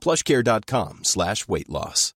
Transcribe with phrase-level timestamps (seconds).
[0.00, 2.14] plushcare.com slash weight loss.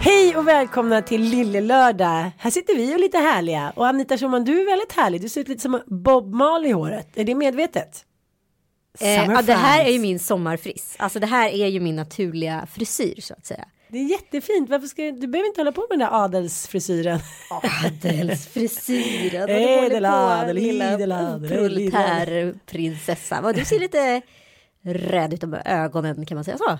[0.00, 2.30] Hej och välkomna till Lille Lördag.
[2.38, 3.72] Här sitter vi och är lite härliga.
[3.76, 5.20] Och Anita Schumann, du är väldigt härlig.
[5.20, 7.08] Du ser ut lite som Bob Marley i håret.
[7.14, 8.04] Är det medvetet?
[9.00, 10.94] Eh, ja, det här är ju min sommarfriss.
[10.98, 13.64] Alltså det här är ju min naturliga frisyr så att säga.
[13.88, 14.70] Det är jättefint.
[14.70, 17.20] Varför ska du behöver inte hålla på med den där adelsfrisyren.
[17.50, 19.48] Adelsfrisyren.
[19.50, 23.40] Ädel, adel, idel, adel, proletärprinsessa.
[23.40, 24.22] Vad du ser lite
[24.84, 26.78] rädd ut om ögonen kan man säga så.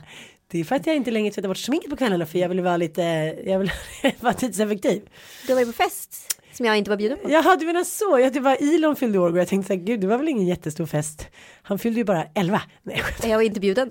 [0.48, 2.60] Det är för att jag inte längre tvättar bort sminket på kvällarna för jag vill
[2.60, 3.02] vara lite,
[3.46, 3.72] jag vill
[4.20, 5.02] vara tidseffektiv.
[5.46, 7.30] Du var ju på fest som jag inte var bjuden på.
[7.30, 8.18] Jaha, du menar så.
[8.18, 10.28] Ja, det var Elon fyllde år och jag tänkte så här, gud, det var väl
[10.28, 11.26] ingen jättestor fest.
[11.62, 12.62] Han fyllde ju bara 11.
[12.82, 13.90] Nej, jag var inte bjuden.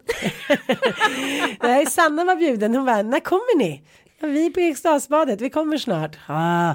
[1.64, 2.76] Nej, Sanna var bjuden.
[2.76, 3.84] Hon bara, när kommer ni?
[4.20, 6.16] Ja, vi är på Eriksdalsbadet, vi kommer snart.
[6.28, 6.73] Ah.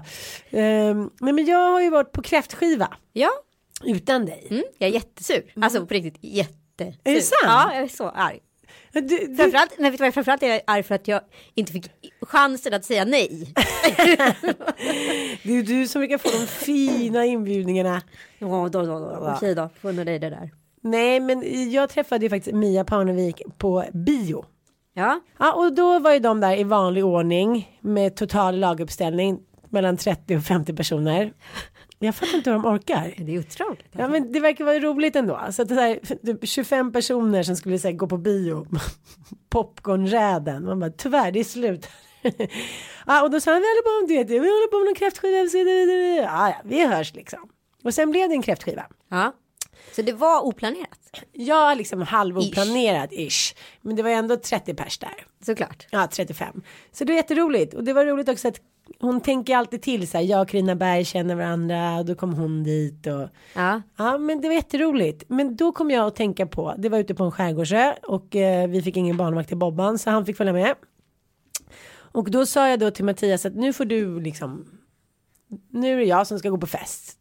[0.50, 3.30] Ehm, men, men jag har ju varit på kräftskiva Ja,
[3.84, 4.46] utan dig.
[4.50, 5.52] mm, jag är jättesur.
[5.62, 6.94] Alltså på riktigt jättesur.
[7.04, 7.38] Är det sant?
[7.44, 8.38] Ja, jag är så arg.
[9.00, 11.20] Du, du, Framförallt, nej, vet du vad, framförallt är jag arg för att jag
[11.54, 11.90] inte fick
[12.20, 13.52] chansen att säga nej.
[15.42, 18.02] det är du som brukar få de fina inbjudningarna.
[18.38, 19.32] Ja, då, då, då.
[19.36, 20.50] Okej då, får unna dig det där.
[20.80, 24.44] Nej, men jag träffade ju faktiskt Mia Parnevik på bio.
[24.94, 29.40] Ja, Ja, och då var ju de där i vanlig ordning med total laguppställning
[29.70, 31.32] mellan 30 och 50 personer.
[31.98, 33.14] Jag fattar inte hur de orkar.
[33.16, 33.86] det är otroligt.
[33.92, 35.40] Ja men det verkar vara roligt ändå.
[35.50, 38.66] Så att det typ 25 personer som skulle säga, gå på bio.
[39.50, 40.64] Popcornräden.
[40.64, 41.88] Man bara tyvärr det är slut.
[43.06, 44.32] ja och då sa han vi håller på med det.
[44.32, 45.38] Vi håller på med någon kräftskiva.
[46.22, 47.48] Ja, ja vi hörs liksom.
[47.84, 48.86] Och sen blev det en kräftskiva.
[49.10, 49.32] Ja,
[49.92, 51.24] så det var oplanerat.
[51.32, 53.54] Ja liksom halvoplanerat ish.
[53.80, 55.26] Men det var ändå 30 pers där.
[55.46, 55.86] Såklart.
[55.90, 56.62] Ja 35.
[56.92, 57.74] Så det var jätteroligt.
[57.74, 58.60] Och det var roligt också att
[59.00, 60.24] hon tänker alltid till så här.
[60.24, 64.40] Jag och Carina Berg känner varandra och då kom hon dit och Ja, Ja men
[64.40, 65.24] det var jätteroligt.
[65.28, 68.68] Men då kom jag att tänka på, det var ute på en skärgårdsö och eh,
[68.68, 70.74] vi fick ingen barnvakt till Bobban så han fick följa med.
[72.12, 74.64] Och då sa jag då till Mattias att nu får du liksom,
[75.70, 77.18] nu är det jag som ska gå på fest.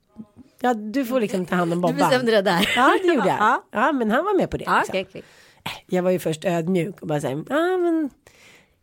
[0.62, 1.97] Ja du får liksom ta hand om du Bobban.
[1.97, 2.69] bestämde det där.
[2.75, 3.38] Ja det gjorde jag.
[3.40, 3.63] Ja.
[3.72, 4.63] Ja men han var med på det.
[4.68, 4.92] Ja, liksom.
[4.92, 5.24] okej, okej.
[5.88, 8.09] Jag var ju först ödmjuk och bara säga, ja men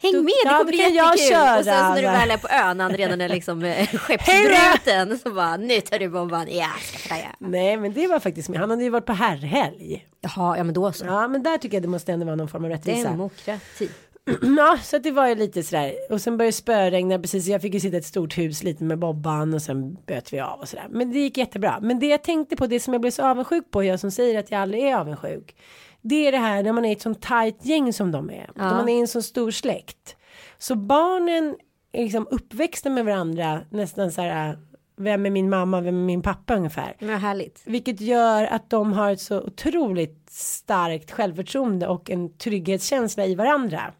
[0.02, 1.28] Häng med, det kommer bli jättekul.
[1.28, 1.58] köra.
[1.58, 5.30] Och sen när du väl är på ön, han redan är liksom eh, skeppsbruten, så
[5.30, 6.46] bara nu tar du bomban.
[6.50, 6.68] Ja,
[6.98, 8.60] ska jag nej men det var faktiskt med.
[8.60, 10.06] Han hade ju varit på herrhelg.
[10.20, 11.04] Jaha, ja men då så.
[11.04, 13.10] Ja men där tycker jag det måste ändå vara någon form av rättvisa.
[13.10, 13.88] Demokrati.
[14.56, 15.94] Ja, så det var ju lite sådär.
[16.10, 17.46] Och sen började det spöregna precis.
[17.46, 20.40] Jag fick ju sitta i ett stort hus lite med Bobban och sen böt vi
[20.40, 20.86] av och sådär.
[20.90, 21.78] Men det gick jättebra.
[21.82, 24.38] Men det jag tänkte på, det som jag blev så avundsjuk på, jag som säger
[24.38, 25.54] att jag aldrig är avundsjuk.
[26.02, 28.50] Det är det här när man är ett sånt tajt gäng som de är.
[28.54, 30.16] När man är en så stor släkt.
[30.58, 31.56] Så barnen
[31.92, 34.58] är liksom uppväxta med varandra nästan så här.
[34.96, 36.96] Vem är min mamma, vem är min pappa ungefär.
[36.98, 37.62] Men härligt.
[37.64, 43.92] Vilket gör att de har ett så otroligt starkt självförtroende och en trygghetskänsla i varandra.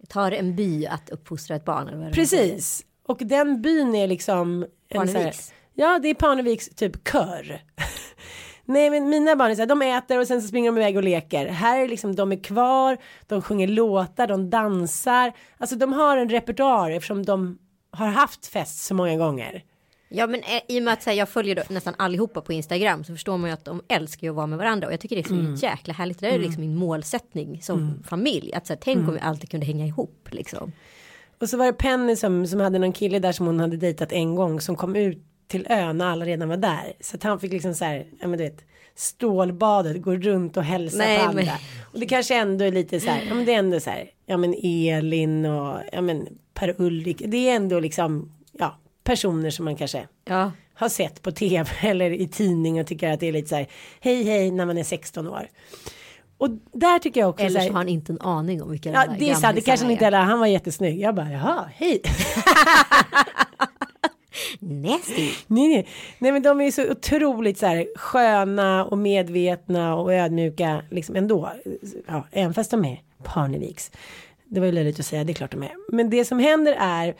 [0.00, 2.12] Det tar en by att uppfostra ett barn.
[2.12, 2.84] Precis.
[3.06, 4.66] Och den byn är liksom.
[4.92, 5.52] så här- Parneviks.
[5.74, 7.62] Ja, det är Parneviks typ kör.
[8.64, 10.96] Nej, men mina barn är så här, de äter och sen så springer de iväg
[10.96, 11.46] och leker.
[11.46, 15.32] Här är liksom, de är kvar, de sjunger låtar, de dansar.
[15.58, 17.58] Alltså de har en repertoar eftersom de
[17.90, 19.64] har haft fest så många gånger.
[20.12, 23.04] Ja men eh, i och med att här, jag följer då, nästan allihopa på Instagram
[23.04, 25.16] så förstår man ju att de älskar ju att vara med varandra och jag tycker
[25.16, 25.54] det är så Mm.
[25.54, 26.18] jäkla härligt.
[26.20, 28.52] Det är liksom min målsättning som familj.
[28.54, 29.08] Att så här, tänk Mm.
[29.08, 30.72] om vi alltid kunde hänga ihop liksom.
[31.40, 34.12] Och så var det Penny som, som hade någon kille där som hon hade dejtat
[34.12, 36.92] en gång som kom ut till ön när alla redan var där.
[37.00, 38.64] Så att han fick liksom så här, ja men du vet,
[38.94, 41.42] stålbadet, går runt och hälsar Nej, på andra.
[41.42, 41.54] men-
[41.92, 44.10] Och det kanske ändå är lite så här, ja men det är ändå så här,
[44.26, 49.76] ja men Elin och ja men Per-Ulrik, det är ändå liksom, ja, personer som man
[49.76, 50.52] kanske Ja.
[50.74, 53.66] har sett på tv eller i tidning och tycker att det är lite så här,
[54.00, 55.48] hej hej när man är 16 år.
[56.38, 59.04] Och där tycker jag också Eller så har han inte en aning om vilka Ja,
[59.18, 59.54] det är sant.
[59.56, 60.18] Det kanske han inte heller.
[60.18, 61.00] Han var jättesnygg.
[61.00, 62.02] Jag bara, jaha, hej.
[64.58, 65.30] Nasty.
[65.46, 65.86] nej, nej.
[66.18, 71.16] nej, men de är ju så otroligt så här sköna och medvetna och ödmjuka liksom
[71.16, 71.52] ändå.
[72.06, 73.90] Ja, även fast de är Parneviks.
[74.44, 75.72] Det var ju löjligt att säga, det är klart de är.
[75.92, 77.14] Men det som händer är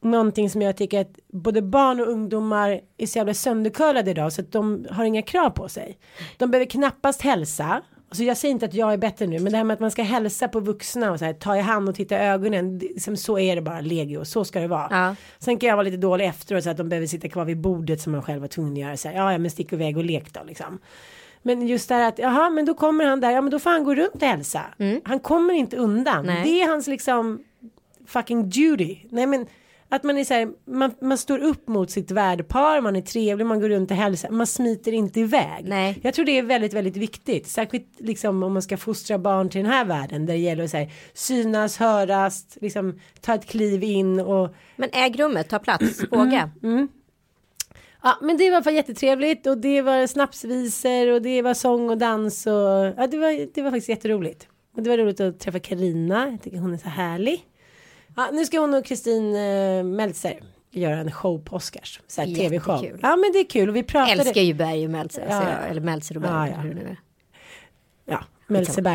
[0.00, 4.40] någonting som jag tycker att både barn och ungdomar är så jävla söndercurlade idag så
[4.40, 5.98] att de har inga krav på sig.
[6.36, 7.82] De behöver knappast hälsa.
[8.14, 9.90] Alltså jag säger inte att jag är bättre nu men det här med att man
[9.90, 12.78] ska hälsa på vuxna och så här, ta i hand och titta i ögonen.
[12.78, 14.88] det- Som så är det bara legio, så ska det vara.
[14.90, 15.14] Ja.
[15.38, 18.00] Sen kan jag vara lite dålig efteråt så att de behöver sitta kvar vid bordet
[18.00, 18.96] som man själv var tvungen att göra.
[18.96, 20.78] Så här, ja, ja men stick iväg och lek då liksom.
[21.42, 23.70] Men just det här att, jaha, men då kommer han där, ja men då får
[23.70, 24.62] han gå runt och hälsa.
[25.04, 26.26] Han kommer inte undan.
[26.26, 26.42] Nej.
[26.44, 27.44] Det är hans liksom
[28.06, 28.96] fucking duty.
[29.10, 29.46] Nej men
[29.94, 33.46] att man är så här, man, man står upp mot sitt värdpar, man är trevlig,
[33.46, 35.64] man går runt och hälsar, man smiter inte iväg.
[35.64, 35.98] Nej.
[36.02, 39.62] Jag tror det är väldigt, väldigt viktigt, särskilt liksom om man ska fostra barn till
[39.62, 43.84] den här världen där det gäller att så här, synas, höras, liksom ta ett kliv
[43.84, 46.50] in och Men äg rummet, ta plats, våga.
[48.02, 51.98] Ja, men det var för jättetrevligt och det var snapsvisor och det var sång och
[51.98, 52.52] dans och
[52.96, 54.48] ja, det var, det var faktiskt jätteroligt.
[54.76, 56.30] Och det var roligt att träffa Karina.
[56.30, 57.44] Jag tycker hon är så härlig.
[58.16, 60.40] Ja, nu ska hon och Kristin eh, Meltzer
[60.70, 62.00] göra en show på Oscars.
[62.06, 62.84] Så här tv-show.
[63.02, 64.12] Ja, men det är kul och vi pratade.
[64.20, 65.26] Älskar ju Berg och Meltzer.
[65.30, 65.60] Ja, så ja.
[65.60, 66.32] jag- Eller Meltzer och Berg.
[66.32, 66.56] Ja, ja.
[66.56, 66.96] hur det nu är.
[68.04, 68.20] Ja,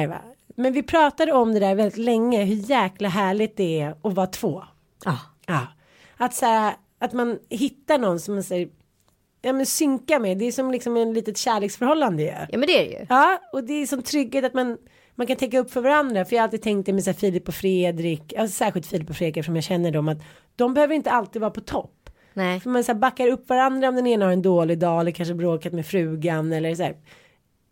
[0.07, 0.21] va.
[0.55, 2.43] Men vi pratade om det där väldigt länge.
[2.43, 4.63] Hur jäkla härligt det är att vara två.
[5.05, 5.17] Ja.
[5.45, 5.67] Ja.
[6.17, 8.69] Att så här, att man hittar någon som man säger.
[9.41, 10.37] Ja men synka med.
[10.37, 12.29] Det är som liksom en litet kärleksförhållande ju.
[12.29, 13.05] ja, men det är det ju.
[13.09, 14.77] Ja, och det är som trygghet att man,
[15.19, 16.25] man kan täcka upp för varandra.
[16.25, 19.09] För jag har alltid tänkt det med så här Filip och Fredrik, alltså särskilt Filip
[19.09, 20.17] och Fredrik eftersom jag känner dem, att
[20.55, 22.09] de behöver inte alltid vara på topp.
[22.33, 22.59] Nej.
[22.59, 25.11] För man så här backar upp varandra om den ena har en dålig dag eller
[25.11, 26.95] kanske bråkat med frugan eller så här.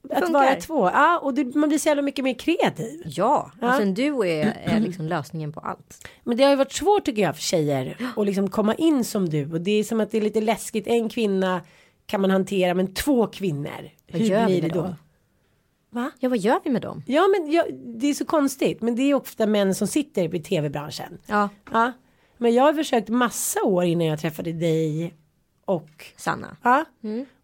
[0.09, 0.33] Att Funkar.
[0.33, 3.01] vara två, ja, och det, man blir så jävla mycket mer kreativ.
[3.05, 3.67] Ja, Ja.
[3.67, 6.07] alltså en duo är, är liksom lösningen på allt.
[6.23, 9.29] Men det har ju varit svårt tycker jag för tjejer att liksom komma in som
[9.29, 10.87] du och det är som att det är lite läskigt.
[10.87, 11.61] En kvinna
[12.05, 13.89] kan man hantera men två kvinnor.
[14.07, 14.95] Hur blir det med då?
[15.89, 16.11] Va?
[16.19, 17.03] Ja, vad gör vi med dem?
[17.07, 20.43] Ja men jag, det är så konstigt men det är ofta män som sitter i
[20.43, 21.17] tv-branschen.
[21.25, 21.91] Ja, Ja.
[22.37, 25.13] Men jag har försökt massa år innan jag träffade dig
[25.65, 26.57] och Sanna.
[26.63, 26.85] ja.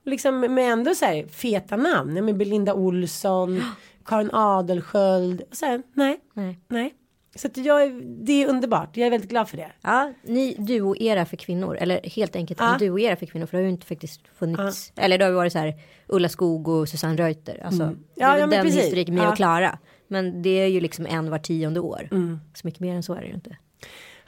[0.06, 2.16] Liksom med ändå så här feta namn.
[2.16, 3.62] Ja, Med Belinda Olsson,
[4.06, 5.42] Karin Adelsköld.
[5.50, 6.60] Och så här, nej, Nej.
[6.68, 6.94] nej.
[7.36, 8.98] Så att jag, är- det är underbart.
[8.98, 9.72] Jag är väldigt glad för det.
[9.82, 11.78] Ja, ni duo-era för kvinnor.
[11.80, 12.74] Eller helt enkelt Ja.
[12.74, 13.46] en duo-era för kvinnor.
[13.46, 14.92] För det har ju inte faktiskt funnits.
[14.96, 15.74] Eller det har ju varit så här
[16.08, 17.62] Ulla Skog och Susanne Reuter.
[17.66, 18.04] Alltså, det Mm.
[18.16, 18.82] Ja, är väl ja, den precis.
[18.84, 19.30] historiken med Ja.
[19.30, 19.78] och Klara.
[20.08, 22.08] Men det är ju liksom en var tionde år.
[22.12, 22.40] Mm.
[22.54, 23.58] Så mycket mer än så är det ju inte.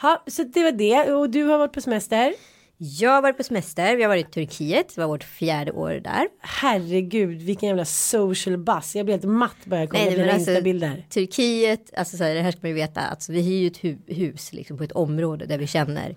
[0.02, 1.14] Ja, så det var det.
[1.14, 2.34] Och du har varit på semester.
[2.78, 3.96] Jag har varit på semester.
[3.96, 4.96] Vi har varit i Turkiet.
[4.96, 6.28] Det var vårt fjärde år där.
[6.40, 8.96] Herregud, vilken jävla social buzz.
[8.96, 11.06] Jag blir helt matt bara jag kollar dina instabilder.
[11.10, 13.78] Turkiet, alltså så här, det här ska man ju veta, alltså, vi hyr ju ett
[13.82, 16.16] hu- hus liksom, på ett område där vi känner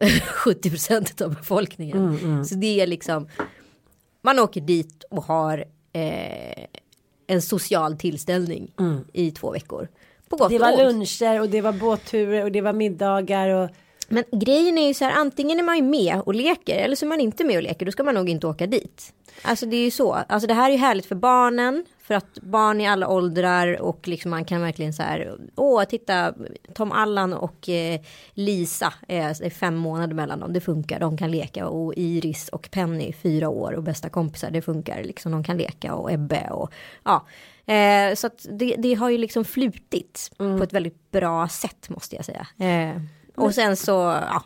[0.26, 1.98] 70 procent av befolkningen.
[2.18, 3.28] Mm, Så det är liksom,
[4.22, 6.64] man åker dit och har eh,
[7.26, 8.72] en social tillställning
[9.12, 9.88] i två veckor.
[10.32, 10.48] Mm.
[10.48, 13.70] Det var luncher och det var båtturer och det var middagar och
[14.12, 17.06] Men grejen är ju så här, antingen är man ju med och leker eller så
[17.06, 17.86] är man inte med och leker.
[17.86, 19.12] Då ska man nog inte åka dit.
[19.42, 20.12] Alltså det är ju så.
[20.12, 21.84] Alltså det här är ju härligt för barnen.
[21.98, 25.38] För att barn i alla åldrar och liksom man kan verkligen så här.
[25.56, 26.34] Åh, titta
[26.74, 28.00] Tom Allan och eh,
[28.34, 30.52] Lisa är, är fem månader mellan dem.
[30.52, 31.00] Det funkar.
[31.00, 34.50] De kan leka och Iris och Penny fyra år och bästa kompisar.
[34.50, 35.32] Det funkar liksom.
[35.32, 36.72] De kan leka och Ebbe och
[37.04, 37.26] ja.
[37.74, 42.16] Eh, så att det, det har ju liksom flutit på ett väldigt bra sätt måste
[42.16, 42.46] jag säga.
[43.36, 43.90] Eh, och sen så,
[44.30, 44.42] ja,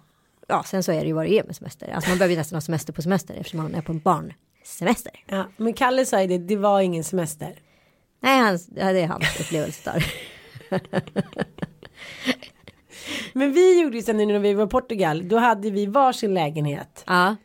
[0.48, 1.92] ja, sen så är det ju vad det är med semester.
[1.94, 5.12] Alltså man behöver ju nästan ha semester på semester eftersom man är på en barnsemester.
[5.26, 7.54] ja, men Kalle sa ju det, det var ingen semester.
[8.20, 10.12] Nej, hans, ja, det är hans upplevelse där.
[13.32, 17.04] Men vi gjorde ju sen när vi var i Portugal, då hade vi varsin lägenhet.
[17.06, 17.36] Ja,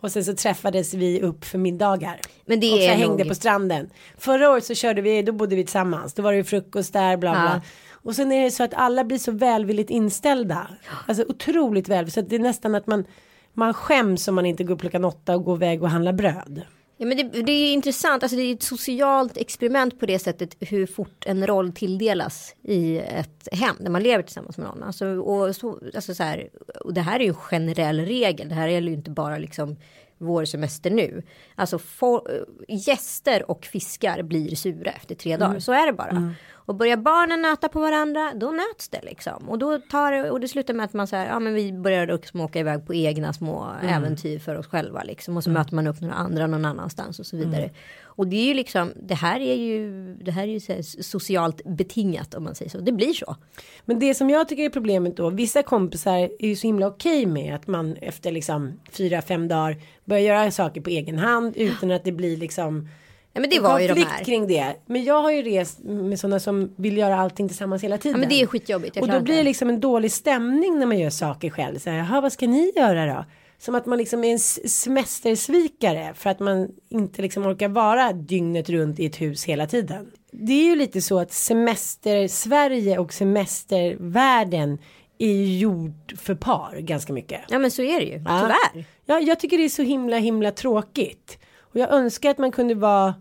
[0.00, 2.20] Och sen så träffades vi upp för middagar.
[2.46, 3.28] men det och så är hängde nog...
[3.28, 3.90] på stranden.
[4.18, 6.14] Förra året så körde vi, då bodde vi tillsammans.
[6.14, 7.52] Då var det frukost där, bla bla.
[7.54, 7.60] Ja.
[8.02, 10.68] Och sen är det så att alla blir så välvilligt inställda.
[11.06, 12.14] Alltså otroligt välvilligt.
[12.14, 13.04] Så det är nästan att man,
[13.52, 16.62] man skäms om man inte går upp klockan åtta och går iväg och handlar bröd.
[17.00, 20.56] Ja, men det, det är intressant, alltså det är ett socialt experiment på det sättet
[20.60, 24.82] hur fort en roll tilldelas i ett hem när man lever tillsammans med någon.
[24.82, 26.48] Alltså, och, så, alltså så här,
[26.80, 29.76] och det här är ju en generell regel, det här gäller ju inte bara liksom
[30.18, 31.22] vår semester nu.
[31.54, 35.58] Alltså for, gäster och fiskar blir sura efter tre dagar.
[35.58, 36.34] Så är det bara.
[36.68, 39.48] Och börjar barnen nöta på varandra, då nöts det liksom.
[39.48, 42.06] Och då tar det, och det slutar med att man säger, ja men vi börjar
[42.06, 45.36] liksom åka iväg på egna små äventyr för oss själva liksom.
[45.36, 47.70] Och så möter man upp några andra någon annanstans och så vidare.
[48.04, 51.64] Och det är ju liksom, det här är ju, det här är ju här socialt
[51.64, 52.78] betingat om man säger så.
[52.78, 53.36] Det blir så.
[53.84, 57.26] Men det som jag tycker är problemet då, vissa kompisar är ju så himla okej
[57.26, 61.90] med att man efter liksom fyra, fem dagar börjar göra saker på egen hand utan
[61.90, 62.88] att det blir liksom
[63.32, 64.24] Ja men det var ju de här.
[64.24, 64.76] kring det.
[64.86, 68.16] Men jag har ju rest med sådana som vill göra allting tillsammans hela tiden.
[68.16, 68.96] Ja men det är skitjobbigt.
[68.96, 71.78] Och då blir det liksom en dålig stämning när man gör saker själv.
[71.78, 73.24] Så här, Jaha, vad ska ni göra då?
[73.58, 78.68] Som att man liksom är en semestersvikare för att man inte liksom orkar vara dygnet
[78.68, 80.10] runt i ett hus hela tiden.
[80.30, 84.78] Det är ju lite så att semester Sverige och semestervärlden
[85.18, 87.40] är ju gjord för par ganska mycket.
[87.48, 88.84] Ja men så är det ju, tyvärr.
[89.06, 91.38] Ja, jag tycker det är så himla himla tråkigt.
[91.78, 93.14] Och jag önskar att man kunde vara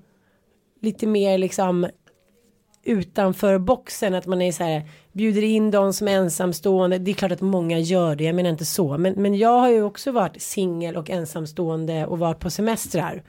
[0.81, 1.87] lite mer liksom
[2.83, 6.97] utanför boxen att man är så här bjuder in de som är ensamstående.
[6.97, 8.23] Det är klart att många gör det.
[8.23, 12.19] Jag menar inte så, men men jag har ju också varit singel och ensamstående och
[12.19, 13.23] varit på semestrar.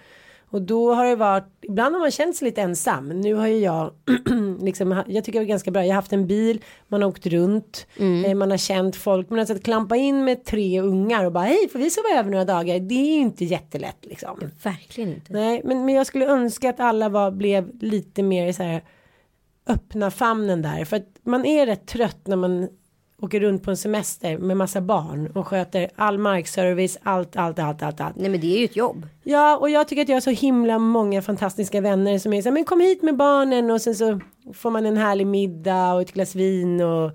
[0.51, 3.09] Och då har det varit, ibland har man känt sig lite ensam.
[3.09, 3.93] Nu har ju jag,
[4.61, 5.83] liksom, jag tycker det är ganska bra.
[5.83, 7.87] Jag har haft en bil, man har åkt runt,
[8.27, 9.31] eh, man har känt folk.
[9.31, 12.31] Men alltså att klampa in med tre ungar och bara hej, får vi sova över
[12.31, 12.79] några dagar?
[12.81, 14.51] Det är ju inte jättelätt liksom.
[14.63, 15.33] Verkligen inte.
[15.33, 18.83] Nej, men, men jag skulle önska att alla var, blev lite mer så här
[19.67, 20.85] öppna famnen där.
[20.85, 22.69] För att man är rätt trött när man
[23.23, 27.83] åker runt på en semester med massa barn och sköter all markservice, allt, allt, allt,
[27.83, 28.17] allt, allt.
[28.17, 29.09] Nej men det är ju ett jobb.
[29.25, 32.49] Ja, och jag tycker att jag har så himla många fantastiska vänner som är så
[32.49, 34.21] här, men kom hit med barnen och sen så
[34.55, 37.13] får man en härlig middag och ett glas vin och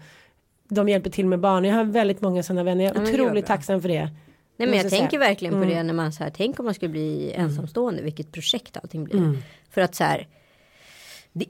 [0.70, 1.70] de hjälper till med barnen.
[1.72, 2.84] Jag har väldigt många sådana vänner.
[2.84, 4.10] Jag är Ja, otroligt tacksam för det.
[4.58, 5.70] Nej men jag tänker verkligen på Mm.
[5.70, 9.38] det när man så här, tänk om man skulle bli ensamstående, vilket projekt allting blir.
[9.70, 10.28] För att så här,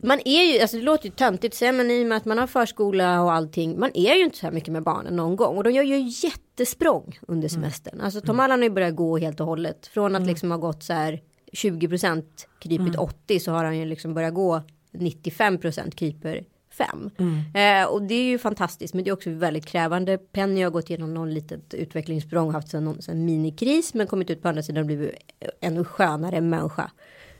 [0.02, 2.26] man är ju, alltså det låter ju töntigt att säga, men i och med att
[2.26, 5.36] man har förskola och allting, man är ju inte så här mycket med barnen någon
[5.36, 5.58] gång.
[5.58, 8.02] Och de gör ju jättesprång under semestern.
[8.02, 9.88] Alltså Tom Allan har ju börjat gå helt och hållet.
[9.88, 11.22] Från att liksom ha gått så här
[11.52, 12.24] 20%
[12.60, 14.62] krypit 80 så har han ju liksom börjat gå
[14.92, 17.10] 95% kryper 5.
[17.56, 20.18] Eh, och det är ju fantastiskt men det är också väldigt krävande.
[20.18, 24.64] Penny har gått igenom någon litet utvecklingssprång haft här minikris men kommit ut på andra
[24.64, 25.16] sidan och blivit
[25.62, 26.92] ännu skönare människa.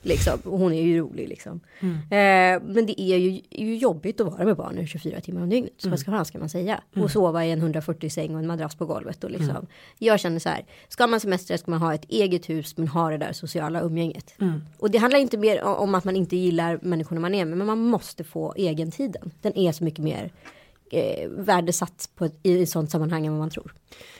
[0.06, 0.40] Liksom.
[0.44, 1.60] Och hon är ju rolig liksom.
[1.82, 5.74] Eh, men det är ju, ju jobbigt att vara med barnen 24 timmar om dygnet.
[5.78, 6.82] Så vad ska, fan ska man säga?
[6.96, 9.24] Och sova i en 140 säng och en madrass på golvet.
[9.24, 9.68] Och liksom.
[9.98, 13.10] Jag känner så här, ska man semestra ska man ha ett eget hus men ha
[13.10, 14.36] det där sociala umgänget.
[14.78, 17.58] Och det handlar inte mer om att man inte gillar människorna man är med.
[17.58, 19.32] Men man måste få egen tiden.
[19.42, 20.32] Den är så mycket mer
[20.92, 23.74] eh, värdesatt på ett, i ett sånt sammanhang än vad man tror.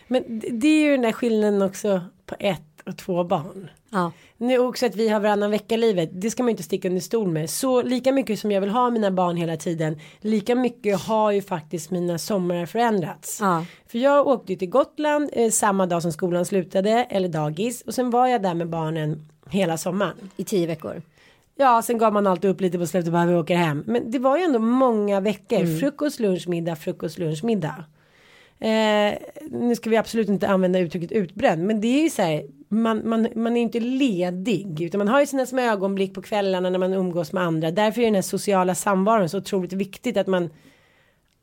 [0.08, 0.24] Men
[0.60, 3.70] det- är ju den där skillnaden också på ett och två barn.
[3.90, 4.12] Ja.
[4.38, 6.10] Nu också att vi har varannan vecka livet.
[6.14, 7.50] Det ska man inte sticka under stol med.
[7.50, 10.00] Så lika mycket som jag vill ha mina barn hela tiden.
[10.22, 13.38] Lika mycket har ju faktiskt mina somrar förändrats.
[13.42, 13.66] Ja.
[13.88, 16.92] För jag åkte till Gotland eh, samma dag som skolan slutade.
[17.10, 17.82] Eller dagis.
[17.82, 20.30] Och sen var jag där med barnen hela sommaren.
[20.38, 21.02] I tio veckor.
[21.56, 23.84] Ja, sen gav man alltid upp lite på slutet bara vi åker hem.
[23.88, 25.80] Men det var ju ändå många veckor.
[25.80, 27.86] Frukost, lunch, middag, frukost, lunch, middag.
[28.60, 29.14] Eh,
[29.52, 31.64] nu ska vi absolut inte använda uttrycket utbränd.
[31.64, 32.44] Men det är ju så här.
[32.74, 34.82] Man, man, man är inte ledig.
[34.82, 37.72] Utan man har ju sina små ögonblick på kvällarna när man umgås med andra.
[37.72, 40.50] Därför är den här sociala samvaron så otroligt viktigt att man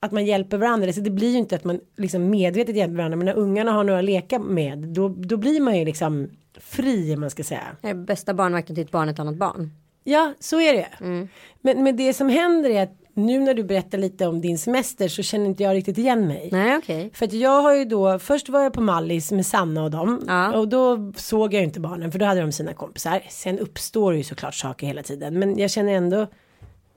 [0.01, 0.93] att man hjälper varandra.
[0.93, 3.17] Så det blir ju inte att man liksom medvetet hjälper varandra.
[3.17, 4.79] Men när ungarna har några att leka med.
[4.79, 7.77] Då, då blir man ju liksom fri om man ska säga.
[7.81, 9.71] Det bästa barnvakten till ett barn ett annat barn.
[10.05, 10.89] Ja, så är det.
[11.01, 11.29] Mm.
[11.61, 15.09] Men, men det som händer är att nu när du berättar lite om din semester
[15.09, 16.49] så känner inte jag riktigt igen mig.
[16.53, 17.11] Nej okej.
[17.15, 20.25] För att jag har ju då, först var jag på Mallis med Sanna och dem.
[20.27, 20.59] Ja.
[20.59, 23.23] Och då såg jag inte barnen för då hade de sina kompisar.
[23.29, 25.39] Sen uppstår ju såklart saker hela tiden.
[25.39, 26.27] Men jag känner ändå,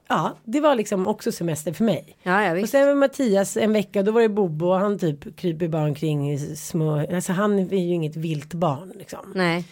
[0.08, 2.16] ja det var liksom också semester för mig.
[2.22, 5.36] Ja ja Och sen var Mattias en vecka, då var det Bobo och han typ
[5.36, 9.32] kryper bara omkring i små, alltså han är ju inget vilt barn liksom.
[9.34, 9.64] Nej.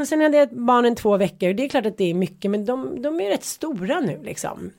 [0.00, 1.52] Och sen hade jag barnen två veckor.
[1.52, 4.70] Det är klart att det är mycket men de, de är rätt stora nu liksom.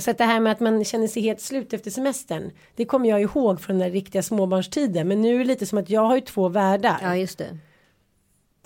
[0.00, 2.50] Så att det här med att man känner sig helt slut efter semestern.
[2.76, 5.08] Det kommer jag ihåg från den där riktiga småbarnstiden.
[5.08, 6.98] Men nu är det lite som att jag har ju två världar.
[7.02, 7.58] Ja just det.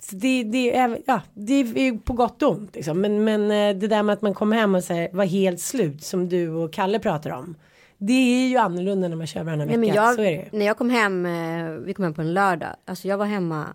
[0.01, 3.01] Så det, det, är, ja, det är på gott och ont liksom.
[3.01, 6.03] Men, men eh, det där med att man kommer hem och säger var helt slut
[6.03, 7.55] som du och Kalle pratar om.
[7.97, 10.01] Det är ju annorlunda när man kör varannan Nej, vecka.
[10.17, 12.69] men jag, när jag kom hem, eh, vi kom hem på en lördag.
[12.85, 13.65] Alltså jag var hemma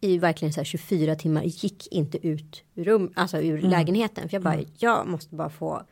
[0.00, 1.42] i verkligen så här 24 timmar.
[1.42, 3.70] Gick inte ut ur rum, alltså ur Mm.
[3.70, 4.28] lägenheten.
[4.28, 5.82] För jag bara, jag måste bara få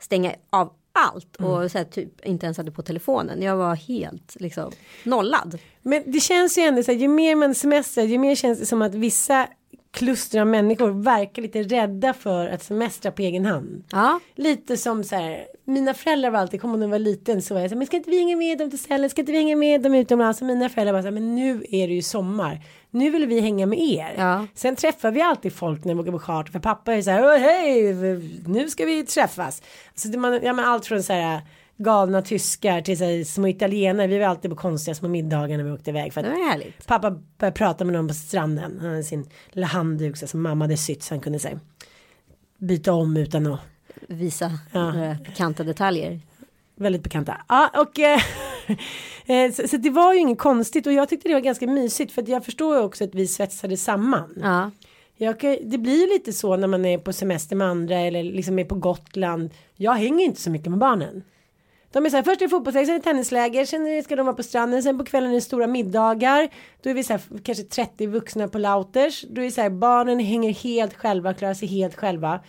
[0.00, 3.42] stänga av allt och så här, typ inte ens hade på telefonen.
[3.42, 4.72] Jag var helt liksom
[5.04, 5.58] nollad.
[5.82, 8.66] Men det känns ju ändå så här, ju mer man semestrar, ju mer känns det
[8.66, 9.48] som att vissa
[9.90, 13.84] kluster av människor verkar lite rädda för att semestra på egen hand.
[13.92, 17.54] Ja, Lite som så här, mina föräldrar var alltid, kommer när jag var liten så
[17.54, 19.32] var jag så här, men ska inte vi hänga med dem till Sälen, ska inte
[19.32, 20.40] vi hänga med dem utomlands?
[20.40, 22.60] Och mina föräldrar var så här, men nu är det ju sommar,
[22.90, 24.14] nu vill vi hänga med er.
[24.18, 24.46] Ja.
[24.54, 27.24] Sen träffar vi alltid folk när vi åker på charter, för pappa är så här,
[27.24, 27.94] "Åh, hej,
[28.46, 29.62] nu ska vi träffas.
[29.94, 31.40] Så det man, ja men allt från så här
[31.76, 35.64] galna tyskar till så här, små italienare, vi var alltid på konstiga små middagar när
[35.64, 36.12] vi åkte iväg.
[36.12, 36.86] För att.
[36.86, 38.78] Pappa började prata med någon på stranden.
[38.80, 41.60] Han hade sin lilla handduk så som mamma hade sytt så han kunde säga
[42.58, 43.60] byta om utan att
[44.08, 45.16] Visa Ja.
[45.24, 46.20] pikanta detaljer.
[46.80, 47.36] Väldigt bekanta.
[47.48, 48.20] Ja och eh,
[49.26, 52.12] eh, så, så det var ju inget konstigt och jag tyckte det var ganska mysigt
[52.12, 54.34] för att jag förstår ju också att vi svetsade samman.
[54.42, 54.70] Ja,
[55.16, 58.58] Jag, det blir ju lite så när man är på semester med andra eller liksom
[58.58, 59.50] är på Gotland.
[59.76, 61.22] Jag hänger inte så mycket med barnen.
[61.92, 64.26] De är så här, först är det fotbollsläger, sen är det tennisläger, sen ska de
[64.26, 66.48] vara på stranden, sen på kvällen är det stora middagar.
[66.82, 69.24] Då är vi så här, kanske 30 vuxna på Lauters.
[69.28, 72.40] Då är det så här, barnen hänger helt själva, klarar sig helt själva.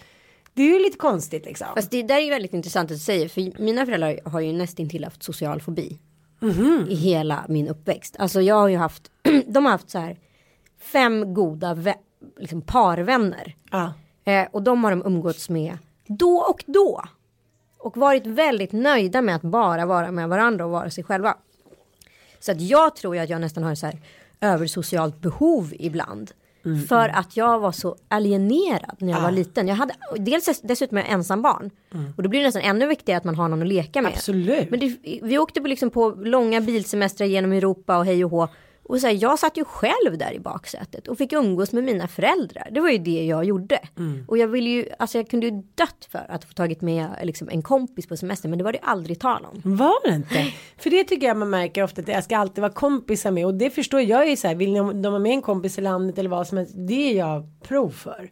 [0.53, 1.67] Det är ju lite konstigt liksom.
[1.75, 3.29] fast det där är ju väldigt intressant att du säger.
[3.29, 5.99] För mina föräldrar har ju nästintill haft social fobi.
[6.39, 6.87] Mhm.
[6.89, 8.15] I hela min uppväxt.
[8.19, 9.11] Alltså jag har ju haft,
[9.47, 10.17] de har haft så här
[10.79, 11.77] fem goda
[12.39, 13.55] liksom parvänner.
[13.71, 13.93] Ja.
[14.23, 15.77] Eh, och de har de umgåtts med
[16.07, 17.03] då och då.
[17.77, 21.37] Och varit väldigt nöjda med att bara vara med varandra och vara sig själva.
[22.39, 23.99] Så att jag tror ju att jag nästan har så här
[24.41, 26.31] översocialt behov ibland.
[26.89, 29.67] För att jag var så alienerad när jag var liten.
[29.67, 31.71] Jag hade, dels dessutom är jag ensam barn.
[32.17, 34.11] Och då blir det nästan ännu viktigare att man har någon att leka med.
[34.13, 34.69] Absolut.
[34.69, 38.47] Men det, vi åkte på, liksom på långa bilsemestrar genom Europa och hej och hå.
[38.83, 42.07] Och så här, jag satt ju själv där i baksätet och fick umgås med mina
[42.07, 42.67] föräldrar.
[42.71, 43.79] Det var ju det jag gjorde.
[44.27, 47.49] Och jag ville ju, alltså jag kunde ju dött för att få tagit med liksom,
[47.49, 48.49] en kompis på semester.
[48.49, 49.61] Men det var det aldrig tal om.
[49.77, 50.53] Var det inte?
[50.77, 53.53] För det tycker jag man märker ofta att jag ska alltid vara kompisar med och
[53.53, 56.29] det förstår jag ju så här, vill de ha med en kompis i landet eller
[56.29, 58.29] vad som helst, det är jag prov för.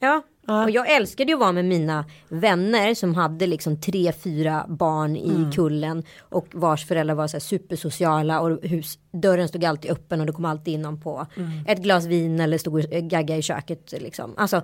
[0.00, 0.22] Ja.
[0.52, 0.64] Ja.
[0.64, 5.16] Och jag älskade ju att vara med mina vänner som hade liksom tre, fyra barn
[5.16, 6.02] i kullen.
[6.20, 10.32] Och vars föräldrar var så här supersociala och hus, dörren stod alltid öppen och det
[10.32, 11.26] kom alltid in någon på
[11.66, 14.34] ett glas vin eller stod och gagga i köket liksom.
[14.36, 14.62] Alltså,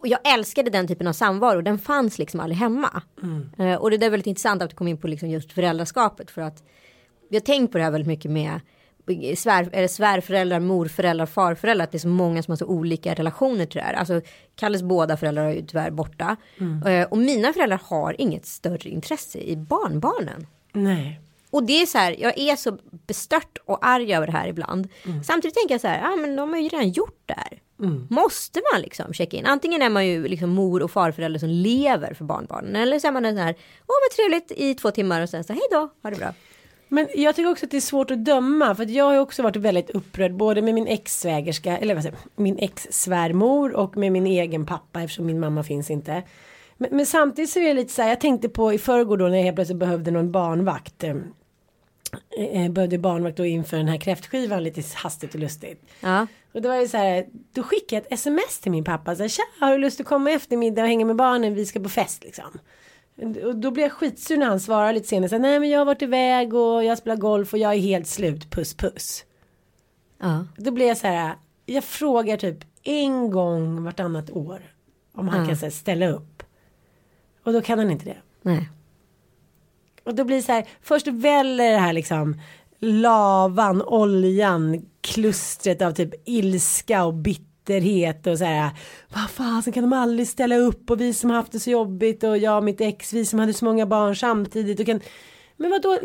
[0.00, 3.02] och jag älskade den typen av samvaro, den fanns liksom aldrig hemma.
[3.58, 6.42] Eh, och det är väldigt intressant att du kom in på liksom just föräldraskapet för
[6.42, 6.62] att
[7.30, 8.60] vi har tänkt på det här väldigt mycket med
[9.36, 11.84] svär, eller svärföräldrar, morföräldrar, farföräldrar.
[11.84, 13.94] Att det är så många som har så olika relationer till det här.
[13.94, 14.20] Alltså
[14.54, 16.36] Kalles båda föräldrar är ju tyvärr borta.
[16.86, 20.46] Eh, och mina föräldrar har inget större intresse i barnbarnen.
[20.72, 21.20] Nej.
[21.50, 24.88] Och det är så här, jag är så bestört och arg över det här ibland.
[25.24, 27.58] Samtidigt tänker jag så här, ja men de har ju redan gjort det här.
[28.10, 29.46] Måste man liksom checka in?
[29.46, 32.76] Antingen är man ju liksom mor och farförälder som lever för barnbarnen.
[32.76, 33.54] Eller så är man den här,
[33.86, 36.34] åh vad trevligt i två timmar och sen så hej då, ha det bra.
[36.88, 39.18] Men jag tycker också att det är svårt att döma för att jag har ju
[39.18, 44.12] också varit väldigt upprörd både med min ex-svägerska eller vad säger min ex-svärmor och med
[44.12, 46.22] min egen pappa eftersom min mamma finns inte.
[46.76, 49.28] Men, men samtidigt så är det lite så här, jag tänkte på i förrgår då
[49.28, 51.04] när jag helt plötsligt behövde någon barnvakt.
[51.04, 51.16] Eh,
[52.38, 55.82] eh, behövde barnvakt då inför den här kräftskivan lite hastigt och lustigt.
[56.00, 56.26] Ja.
[56.52, 59.16] Och då var det så här, då skickade jag ett sms till min pappa.
[59.16, 61.54] Så här, Tja, har du lust att komma i eftermiddag och hänga med barnen?
[61.54, 62.58] Vi ska på fest liksom.
[63.22, 65.28] Och då blev jag skitsur när han svarade lite senare.
[65.28, 68.06] Så Nej men jag har varit iväg och jag spelar golf och jag är helt
[68.06, 68.50] slut.
[68.50, 69.24] Puss puss.
[70.20, 70.44] Ja.
[70.56, 71.34] Då blev jag så här.
[71.66, 74.62] Jag frågar typ en gång vartannat år.
[75.14, 75.46] Om han Ja.
[75.46, 76.42] kan här, ställa upp.
[77.44, 78.16] Och då kan han inte det.
[78.42, 78.68] Nej.
[80.04, 82.40] Och då blir det så här, först väller det här liksom
[82.78, 87.45] lavan, oljan, klustret av typ ilska och bitterhet
[88.26, 88.70] och så här.
[89.14, 92.38] Vad fasen kan de aldrig ställa upp och vi som haft det så jobbigt och
[92.38, 95.00] jag och mitt ex, vi som hade så många barn samtidigt och kan.
[95.56, 95.98] Men vad då?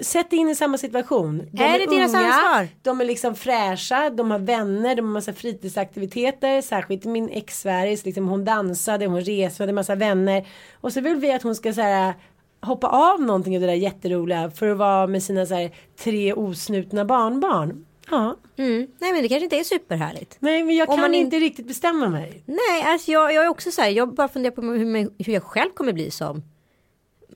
[0.00, 1.42] Sätt in i samma situation.
[1.52, 2.68] De Är det deras ansvar?
[2.82, 6.62] De är liksom fräscha, de har vänner, de har massa fritidsaktiviteter.
[6.62, 10.46] Särskilt min ex Sverige, liksom hon dansade, hon reste, hade massa vänner.
[10.80, 12.14] Och så vill vi att hon ska så här
[12.60, 15.70] hoppa av någonting av det där jätteroliga för att vara med sina så här,
[16.04, 17.84] tre osnutna barnbarn.
[18.10, 18.86] Ja, Mm.
[18.98, 20.36] Nej men det kanske inte är superhärligt.
[20.40, 22.42] nej men jag Om kan man in- inte riktigt bestämma mig.
[22.46, 25.42] Nej, alltså jag, jag är också så här, jag bara funderar på hur, hur jag
[25.42, 26.42] själv kommer bli som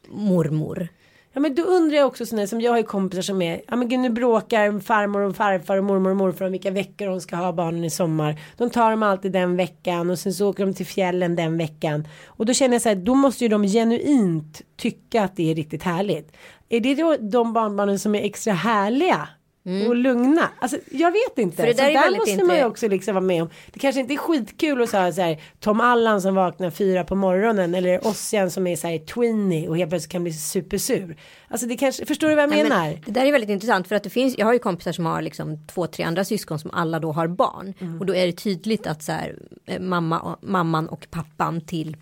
[0.09, 0.89] mormor.
[1.35, 3.77] Ja men då undrar jag också sådär som jag har ju kompisar som är, ja
[3.77, 7.21] men gud nu bråkar farmor och farfar och mormor och morfar om vilka veckor de
[7.21, 8.41] ska ha barnen i sommar.
[8.57, 12.09] De tar dem alltid den veckan och sen så åker de till fjällen den veckan.
[12.27, 15.55] Och då känner jag så här, då måste ju de genuint tycka att det är
[15.55, 16.33] riktigt härligt.
[16.69, 19.29] Är det då de barnbarnen som är extra härliga
[19.65, 20.49] och lugna.
[20.59, 21.57] Alltså jag vet inte.
[21.57, 23.51] För det där så är där måste man ju också liksom vara med om.
[23.73, 27.15] Det kanske inte är skitkul att säga så här Tom Allan som vaknar fyra på
[27.15, 31.17] morgonen eller Ossian som är så här tweenie och helt plötsligt kan bli supersur.
[31.49, 32.91] Alltså det kanske, förstår du vad jag Nej, menar?
[32.91, 35.07] men det där är väldigt intressant för att det finns, jag har ju kompisar som
[35.07, 37.75] har liksom två, tre andra syskon som alla då har barn.
[37.79, 38.01] Mm.
[38.01, 41.97] Och då är det tydligt att så här, eh, mamma, mamman och pappan till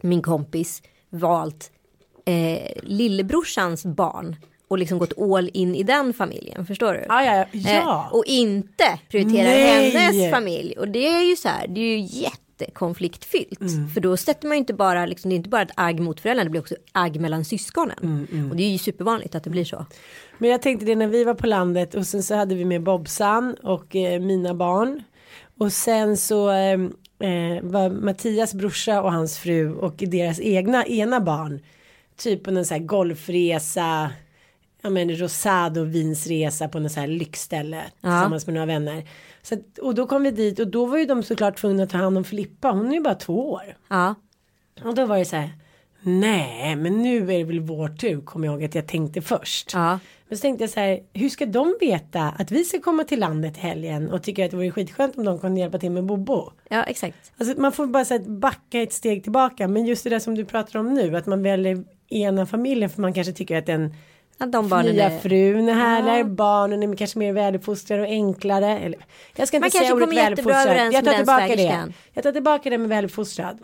[0.00, 1.70] min kompis valt
[2.24, 4.36] eh, lillebrorsans barn
[4.68, 7.04] och liksom gått all in i den familjen, förstår du?
[7.08, 8.06] Ja, ja, ja.
[8.10, 9.90] Eh, och inte prioriterar Nej.
[9.90, 10.74] hennes familj.
[10.78, 13.60] Och det är ju så här, det är ju jättekonfliktfyllt.
[13.60, 13.88] Mm.
[13.88, 16.20] För då sätter man ju inte bara, liksom, det är inte bara ett agg mot
[16.20, 18.26] föräldrarna, det blir också agg mellan syskonen.
[18.32, 19.86] Mm, Och det är ju supervanligt att det blir så.
[20.38, 22.82] Men jag tänkte det när vi var på landet och sen så hade vi med
[22.82, 25.02] Bobsan och eh, mina barn.
[25.58, 26.72] Och sen så eh,
[27.28, 31.60] eh, var Mattias brorsa och hans fru och deras egna ena barn.
[32.16, 34.10] Typ på en sån här golfresa.
[34.82, 37.82] Ja men rosado vinsresa på något så här lyxställe.
[38.00, 39.04] Tillsammans med några vänner.
[39.42, 41.90] Så att, och då kom vi dit och då var ju de såklart tvungna att
[41.90, 42.70] ta hand om Filippa.
[42.70, 43.62] Hon är ju bara två år.
[43.88, 44.14] Ja,
[44.84, 45.50] Och då var det så här.
[46.02, 48.20] Nej men nu är det väl vår tur.
[48.20, 49.70] Kommer jag ihåg att jag tänkte först.
[49.74, 49.98] ja.
[50.28, 53.20] Men så tänkte jag så här, hur ska de veta att vi ska komma till
[53.20, 56.04] landet i helgen och tycker att det vore skitskönt om de kunde hjälpa till med
[56.04, 56.52] Bobo.
[56.68, 57.32] ja exakt.
[57.38, 60.34] Alltså man får bara så här, backa ett steg tillbaka, men just det där som
[60.34, 63.94] du pratar om nu, att man väljer ena familjen för man kanske tycker att den
[64.38, 65.18] Att de barnen nya är...
[65.18, 68.78] frun är härligare, barnen är kanske mer väluppfostrade och enklare.
[68.78, 68.98] Eller,
[69.36, 71.92] jag ska inte Man säga ordet väluppfostrad, jag tar tillbaka det.
[72.12, 73.58] Jag tar tillbaka det med väluppfostrad.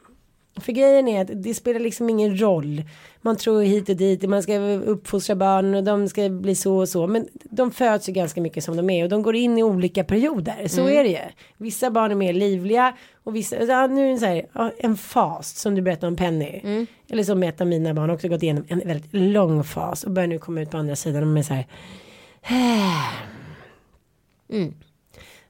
[0.61, 2.83] För grejen är att det spelar liksom ingen roll.
[3.23, 6.89] Man tror hit och dit, man ska uppfostra barnen och de ska bli så och
[6.89, 7.07] så.
[7.07, 10.05] Men de föds ju ganska mycket som de är och de går in i olika
[10.05, 10.69] perioder.
[10.69, 10.99] Så Mm.
[10.99, 11.19] är det ju.
[11.57, 15.59] Vissa barn är mer livliga och vissa, ja, nu är det så här, en fas
[15.59, 16.61] som du berättade om Penny.
[16.65, 16.87] Mm.
[17.11, 20.27] Eller som ett av mina barn också gått igenom en väldigt lång fas och börjar
[20.29, 21.67] nu komma ut på andra sidan och de är så här.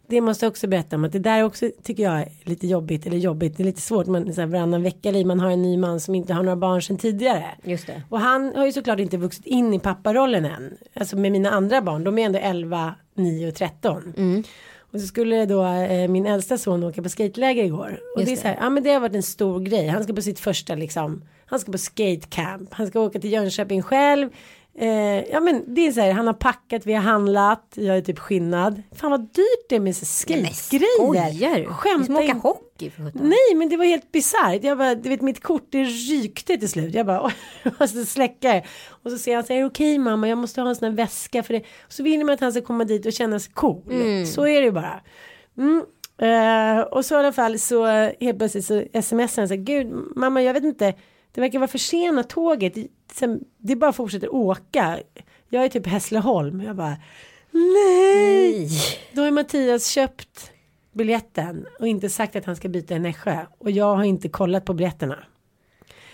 [0.07, 3.07] Det måste jag också berätta om att det där också tycker jag är lite jobbigt
[3.07, 3.57] eller jobbigt.
[3.57, 4.07] Det är lite svårt.
[4.07, 5.27] Man så här, varannan vecka liv.
[5.27, 7.45] Man har en ny man som inte har några barn sedan tidigare.
[7.63, 8.03] Just det.
[8.09, 10.77] Och han har ju såklart inte vuxit in i papparollen än.
[10.95, 12.05] Alltså med mina andra barn.
[12.05, 14.15] De är ändå 11, 9 och 13.
[14.95, 18.01] Och så skulle då eh, min äldsta son åka på skateläger igår.
[18.15, 19.89] Och Just det är så här, ja men det har varit en stor grej.
[19.89, 21.23] Han ska på sitt första liksom.
[21.47, 22.75] Han ska på skatecamp.
[22.75, 24.31] Han ska åka till Jönköping själv.
[24.79, 27.73] Eh, ja men det är så här, han har packat, vi har handlat.
[27.75, 28.83] Jag är typ skinnad.
[28.93, 31.67] Fan vad dyrt det är med skategrejer.
[31.67, 32.39] Skämta inte.
[32.39, 33.29] hockey för sjutton.
[33.29, 34.65] Nej men det var helt bisarrt.
[34.65, 36.95] Jag bara, du vet mitt kort det rykte till slut.
[36.95, 37.33] Jag bara,
[37.63, 38.65] jag måste släcka det.
[38.89, 41.43] Och så säger han så här, okej mamma jag måste ha en sån här väska
[41.43, 41.61] för det.
[41.61, 43.83] Och så vill man att han ska komma dit och känna sig cool.
[44.27, 45.01] Så är det ju bara.
[45.59, 45.85] Mm.
[46.19, 49.57] Eh, och så i alla fall så eh, helt plötsligt så smsar han så här,
[49.57, 50.95] gud mamma jag vet inte.
[51.35, 52.75] Det verkar vara försenat tåget.
[53.13, 54.99] Sen, det bara fortsätter åka.
[55.49, 56.61] Jag är typ Hässleholm.
[56.61, 56.97] Jag bara,
[57.51, 58.61] nej.
[58.61, 58.69] Nej.
[59.13, 60.53] Då har Mattias köpt
[60.93, 63.47] biljetten och inte sagt att han ska byta i Nässjö.
[63.59, 65.25] Och jag har inte kollat på biljetterna.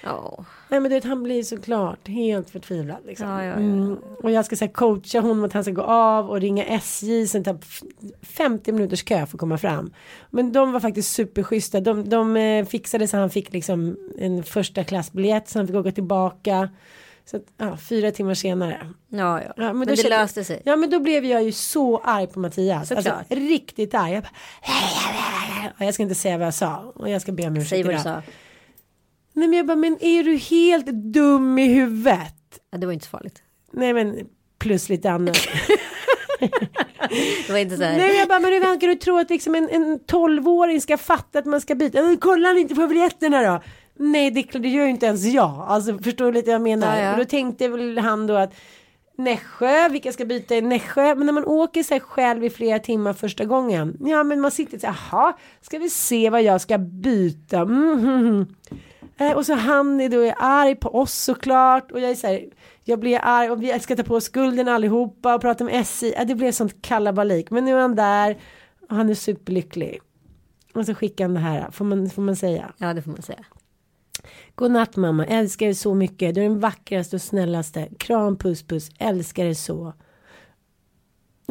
[0.02, 0.44] Ja.
[0.70, 2.96] Nej men du vet han blir såklart helt förtvivlad.
[3.06, 3.28] Liksom.
[3.28, 3.54] Ja, ja, ja.
[3.56, 3.96] Mm.
[4.22, 7.26] Och jag ska här, coacha honom att han ska gå av och ringa SJ.
[7.26, 7.82] Sen tar f-
[8.22, 9.92] 50 minuters kö för att komma fram.
[10.30, 11.80] Men de var faktiskt superschyssta.
[11.80, 15.48] De, de eh, fixade så han fick liksom en första klassbiljett.
[15.48, 16.68] Så han fick åka tillbaka.
[17.24, 18.86] Så att, ja, fyra timmar senare.
[19.08, 19.52] Ja, ja.
[19.56, 20.62] Ja, men då det kände- löste sig.
[20.64, 22.88] Ja men då blev jag ju så arg på Mattias.
[22.88, 23.06] Såklart.
[23.06, 24.12] Alltså, riktigt arg.
[24.12, 24.30] Jag, bara,
[25.78, 26.92] Ja, jag ska inte säga vad jag sa.
[26.94, 28.22] Och jag ska be om ursäkt Säg vad du sa.
[29.32, 32.34] Nej men jag bara, men är du helt dum i huvudet?
[32.70, 33.42] Ja, det var inte så farligt.
[33.72, 34.26] Nej men
[34.58, 35.38] plus lite annat.
[37.46, 37.96] Det var inte så här.
[37.96, 40.96] Nej men jag bara, men hur kan du tro att liksom en, en 12-åring ska
[40.96, 42.02] fatta att man ska byta?
[42.02, 43.62] Men Kollar ni inte på biljetterna då?
[43.98, 45.64] Nej det, det gör ju inte ens jag.
[45.68, 46.96] Alltså förstår du lite vad jag menar?
[46.96, 47.12] Ja, ja.
[47.12, 48.54] Och då tänkte väl han då att
[49.18, 51.14] Nässjö, vilka ska byta i Nässjö?
[51.14, 53.96] Men när man åker sig själv i flera timmar första gången.
[54.00, 57.58] Ja men man sitter så här, jaha, ska vi se vad jag ska byta?
[57.58, 58.46] Mm, mm, mm.
[59.20, 61.92] Eh, och så han är då är arg på oss såklart.
[61.92, 62.44] Och jag är så här,
[62.84, 66.12] jag blir arg och vi ska ta på skulden allihopa och prata med SJ.
[66.16, 67.50] Ja, det blev sånt kalabalik.
[67.50, 68.38] Men nu är han där
[68.88, 70.00] och han är superlycklig.
[70.74, 72.72] Och så skickar han det här, får man, får man säga.
[72.78, 73.44] Ja, det får man säga.
[74.54, 76.34] God natt mamma, älskar dig så mycket.
[76.34, 77.88] Du är den vackraste och snällaste.
[77.98, 79.92] Kram, puss, puss, älskar dig så.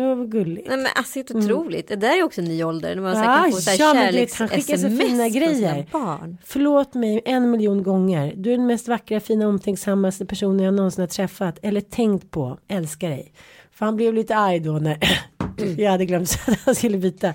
[0.04, 0.68] Det var gulligt.
[0.68, 1.88] Nej men alltså helt otroligt.
[1.88, 2.96] Det där är också en ny ålder.
[2.96, 5.86] När man Ja, här kan få så här ja, vet, han skickar så fina grejer.
[5.92, 6.38] barn.
[6.46, 8.34] Förlåt mig en miljon gånger.
[8.36, 11.60] Du är den mest vackra, fina, omtänksammaste personen jag någonsin har träffat.
[11.62, 12.58] Eller tänkt på.
[12.68, 13.34] Älskar dig.
[13.72, 14.98] För han blev lite arg då när
[15.78, 17.34] jag hade glömt att han skulle byta.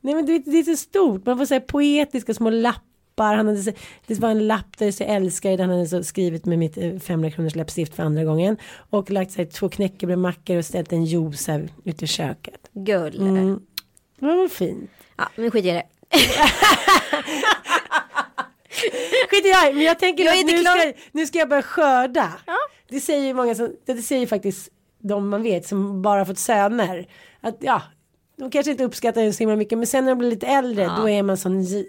[0.00, 1.26] Nej men du vet, det är så stort.
[1.26, 2.82] Man får säga poetiska små lappar
[3.16, 3.34] lappar.
[3.34, 3.72] Han hade,
[4.06, 6.76] det var en lapp där det stod älskar dig, han hade så skrivit med mitt
[6.76, 8.56] eh, 500 kronors läppstift för andra gången.
[8.90, 12.68] Och lagt sig två knäckebrödmackor och ställt en juice här ute i köket.
[12.72, 13.20] Gull.
[13.20, 13.60] Mm.
[14.18, 14.90] Det var fint.
[15.16, 15.82] Ja, men skit i det.
[19.30, 20.58] Skit i det här, men jag tänker Jag att nu
[20.92, 22.32] ska, nu ska jag börja skörda.
[22.88, 24.68] Det säger ju många som, det säger faktiskt
[25.02, 27.06] de man vet som bara fått söner.
[27.40, 27.82] Att ja,
[28.36, 30.90] de kanske inte uppskattar det så himla mycket men sen när de blir lite äldre
[31.00, 31.86] då är man sån j-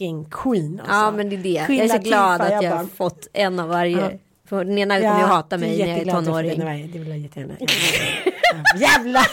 [0.00, 0.94] fucking queen alltså.
[0.94, 1.48] Ja men det är det.
[1.48, 4.00] Jag är Queen så glad att jag har fått en av varje.
[4.00, 4.10] Ja.
[4.48, 6.64] För den ena kommer ju hata mig när jag är tonåring.
[6.64, 7.54] varje, Det vill jag jättegärna.
[8.52, 9.26] Ja, Jävlar!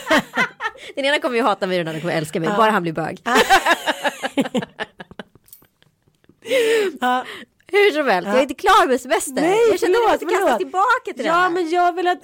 [0.95, 2.49] Den ena kommer ju hata mig och den andra kommer älska mig.
[2.58, 3.19] Bara han blir bög.
[7.01, 7.25] Ja.
[7.71, 9.34] Hur som helst, jag är inte klar med semester.
[9.34, 10.60] Nej, jag känner att jag förlåt, måste kasta förlåt.
[10.60, 11.49] tillbaka till det Ja här.
[11.49, 12.21] men jag vill att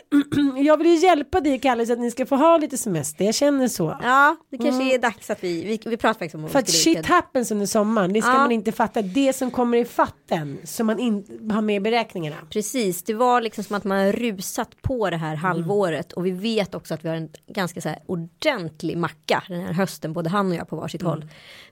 [0.65, 3.25] jag vill ju hjälpa dig Kalle så att ni ska få ha lite semester.
[3.25, 3.97] Jag känner så.
[4.03, 7.05] Ja, det kanske är dags att vi, vi, vi pratar faktiskt om För att shit
[7.05, 8.37] happens under sommaren, det ska Ja.
[8.37, 9.01] man inte fatta.
[9.01, 12.35] Det som kommer i fatten som man inte har med i beräkningarna.
[12.49, 15.27] Precis, det var liksom som att man har rusat på det Mm.
[15.27, 19.43] här halvåret och vi vet också att vi har en ganska så här ordentlig macka
[19.47, 21.11] den här hösten, både han och jag på varsitt Mm.
[21.11, 21.25] håll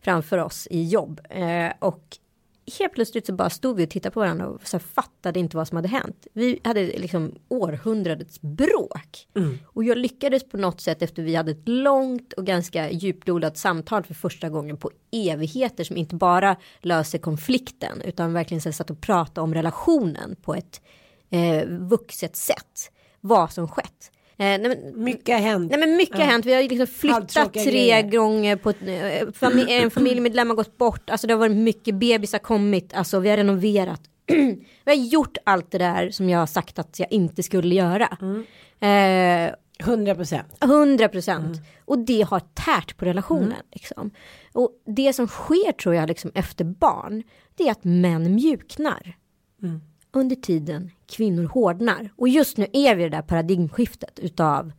[0.04, 1.22] framför oss i jobb.
[1.30, 2.18] Eh, och
[2.80, 5.68] helt plötsligt så bara stod vi och tittade på varandra och så fattade inte vad
[5.68, 6.28] som hade hänt.
[6.34, 9.28] Vi hade liksom århundradets bråk.
[9.36, 9.60] Mm.
[9.66, 14.04] Och jag lyckades på något sätt efter vi hade ett långt och ganska djuplodat samtal
[14.04, 19.02] för första gången på evigheter som inte bara löser konflikten utan verkligen så satt och
[19.02, 20.82] pratade om relationen på ett
[21.30, 22.92] eh, vuxet sätt.
[23.22, 24.11] Vad som skett.
[24.42, 25.72] Eh, nej, men, Mycket har hänt.
[25.72, 26.46] Nej men mycket har hänt.
[26.46, 28.02] Vi har liksom flyttat tre grejer.
[28.12, 31.10] gånger på ett, eh, familj, en familjemedlem har gått bort.
[31.10, 32.94] Alltså det har varit mycket bebisar kommit.
[32.94, 34.02] Alltså vi har renoverat.
[34.26, 38.18] vi har gjort allt det där som jag har sagt att jag inte skulle göra.
[38.80, 40.64] Eh, 100 procent.
[40.64, 41.58] 100 procent.
[41.86, 43.64] Och det har tärt på relationen.
[43.72, 44.12] Liksom.
[44.54, 47.24] Och det som sker tror jag liksom efter barn.
[47.56, 49.16] Det är att män mjuknar.
[50.14, 52.10] Under tiden kvinnor hårdnar.
[52.16, 54.72] Och just nu är vi i det där paradigmskiftet utav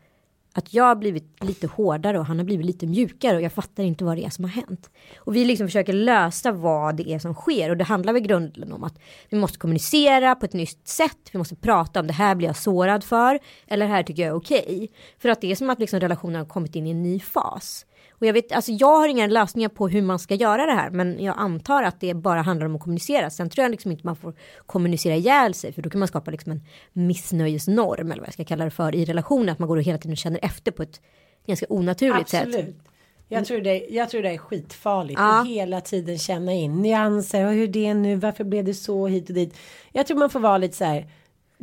[0.55, 3.83] att jag har blivit lite hårdare och han har blivit lite mjukare och jag fattar
[3.83, 4.91] inte vad det är som har hänt.
[5.17, 8.73] Och vi liksom försöker lösa vad det är som sker och det handlar väl grunden
[8.73, 11.19] om att vi måste kommunicera på ett nytt sätt.
[11.33, 14.31] Vi måste prata om det här blir jag sårad för eller det här tycker jag
[14.31, 14.91] är okej.
[15.19, 17.87] För att det är som att liksom relationen har kommit in i en ny fas.
[18.23, 20.91] Och jag vet, alltså jag har inga lösningar på hur man ska göra det här,
[20.91, 23.31] men jag antar att det bara handlar om att kommunicera.
[23.31, 24.35] Sen tror jag liksom inte man får
[24.67, 28.45] kommunicera ihjäl sig, för då kan man skapa liksom en missnöjesnorm, eller vad jag ska
[28.45, 31.01] kalla det för, i relationen, att man går och hela tiden känner efter på ett
[31.47, 32.47] ganska onaturligt sätt.
[32.47, 32.77] Absolut.
[33.29, 35.21] Jag tror, det, jag tror det är skitfarligt.
[35.21, 35.41] Ja.
[35.41, 37.47] Att hela tiden känna in nyanser.
[37.47, 38.17] Och hur det är nu.
[38.17, 39.57] Varför blev det så hit och dit.
[39.93, 41.07] Jag tror man får vara lite så här.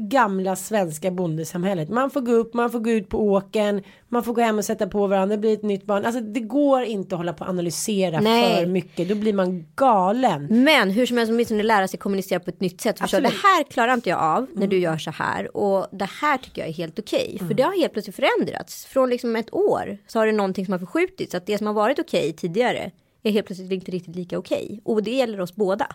[0.02, 1.90] Gamla svenska bondesamhället.
[1.90, 3.84] Man får gå upp, man får gå ut på åken.
[4.08, 5.36] Man får gå hem och sätta på varandra.
[5.36, 6.06] Det blir ett nytt barn.
[6.06, 8.56] Alltså det går inte att hålla på och analysera Nej.
[8.56, 9.10] för mycket.
[9.10, 10.48] Då blir man galen.
[10.64, 13.00] Men hur som helst åtminstone lära sig kommunicera på ett nytt sätt.
[13.00, 16.38] Förstå, det här klarar inte jag av när du gör så här och det här
[16.38, 17.38] tycker jag är helt okej.
[17.48, 18.86] För det har helt plötsligt förändrats.
[18.86, 21.36] Från liksom ett år så har det någonting som har förskjutits.
[21.36, 22.92] Att det som har varit okej tidigare
[23.23, 24.82] är helt plötsligt inte riktigt lika okej.
[24.84, 25.88] Och det gäller oss båda.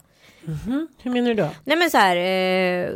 [1.02, 1.48] Hur menar du då?
[1.64, 2.16] Nej men så här.
[2.16, 2.90] Eh,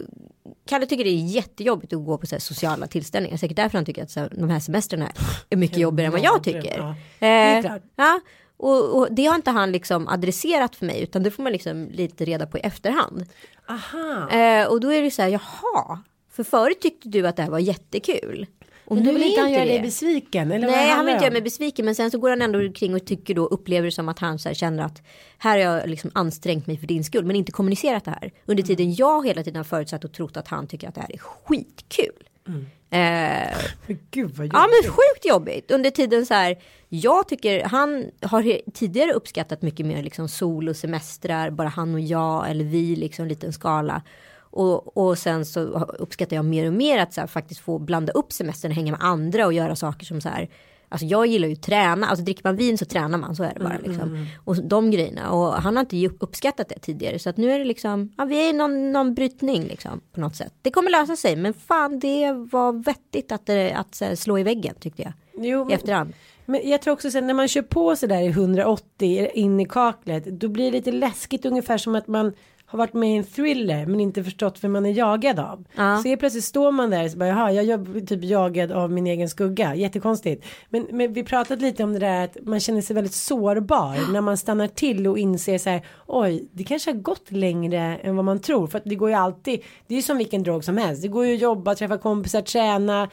[0.67, 3.37] Kalle tycker det är jättejobbigt att gå på så här, sociala tillställningar.
[3.37, 5.13] Säkert därför han tycker att så här, de här semestrarna
[5.51, 6.79] är mycket jobbigare än vad jag tycker.
[6.79, 7.83] Ja, det är Eh, klart.
[7.97, 8.21] Ja,
[8.57, 11.89] och, och det har inte han liksom adresserat för mig utan det får man liksom
[11.93, 13.27] lite reda på i efterhand.
[13.69, 14.31] Aha.
[14.31, 15.99] Eh, och då är det så här, jaha,
[16.31, 18.47] för förut tyckte du att det här var jättekul.
[18.89, 19.71] Och Men nu vill inte han göra det.
[19.71, 20.53] dig besviken.
[20.53, 22.95] Eller Nej, han vill inte göra mig besviken men sen så går han ändå kring
[22.95, 25.03] och tycker då, upplever det som att han så här, känner att
[25.39, 28.33] här har jag liksom ansträngt mig för din skull men inte kommunicerat det här.
[28.47, 31.13] Under tiden jag hela tiden har förutsatt och trott att han tycker att det här
[31.15, 32.29] är skitkul.
[32.47, 32.59] Eh,
[33.87, 34.85] Men Gud vad Ja jobbigt.
[34.85, 35.71] men sjukt jobbigt.
[35.71, 36.59] Under tiden så här.
[36.89, 41.51] Jag tycker han har tidigare uppskattat mycket mer liksom sol och semestrar.
[41.51, 44.03] Bara han och jag eller vi liksom en liten skala.
[44.51, 45.61] Och, och sen så
[45.99, 49.01] uppskattar jag mer och mer att så här, faktiskt få blanda upp semestern, hänga med
[49.03, 50.49] andra och göra saker som så här.
[50.91, 53.55] Alltså jag gillar ju att träna, alltså dricker man vin så tränar man, så är
[53.55, 54.27] det bara liksom.
[54.45, 57.19] Och de grejerna, och han har inte uppskattat det tidigare.
[57.19, 60.21] Så att nu är det liksom, ja vi är i någon, någon brytning liksom på
[60.21, 60.55] något sätt.
[60.63, 64.43] Det kommer lösa sig, men fan det var vettigt att, det, att här, slå i
[64.43, 65.13] väggen tyckte jag.
[65.47, 66.13] Jo, I men- efterhand.
[66.47, 69.65] Men jag tror också sen när man kör på så där i 180 in i
[69.65, 70.25] kaklet.
[70.25, 72.33] Då blir det lite läskigt ungefär som att man
[72.71, 75.65] har varit med i en thriller men inte förstått vem man är jagad av.
[75.77, 75.99] Ja.
[76.03, 78.91] Så helt plötsligt står man där och så bara jaha jag är typ jagad av
[78.91, 79.75] min egen skugga.
[79.75, 80.45] Jättekonstigt.
[80.69, 84.21] Men, men vi pratat lite om det där att man känner sig väldigt sårbar när
[84.21, 88.25] man stannar till och inser så här oj det kanske har gått längre än vad
[88.25, 88.67] man tror.
[88.67, 91.03] För att det går ju alltid det är ju som vilken drog som helst.
[91.03, 93.09] Det går ju att jobba, träffa kompisar, träna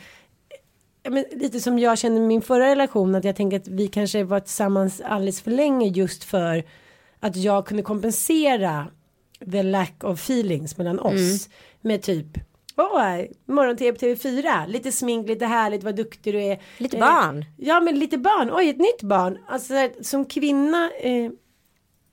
[1.10, 4.24] men lite som jag kände i min förra relation att jag tänker att vi kanske
[4.24, 6.64] var tillsammans alldeles för länge just för
[7.20, 8.88] att jag kunde kompensera
[9.52, 11.38] the lack of feelings mellan oss Mm.
[11.82, 12.28] med typ
[12.78, 16.62] Åh, morgon-tv på TV4, lite smink, lite härligt, vad duktig du är.
[16.78, 17.46] Lite Eh, barn.
[17.58, 18.50] Ja, men lite barn.
[18.54, 19.38] Oj, ett nytt barn.
[19.48, 21.32] Alltså, som kvinna, eh,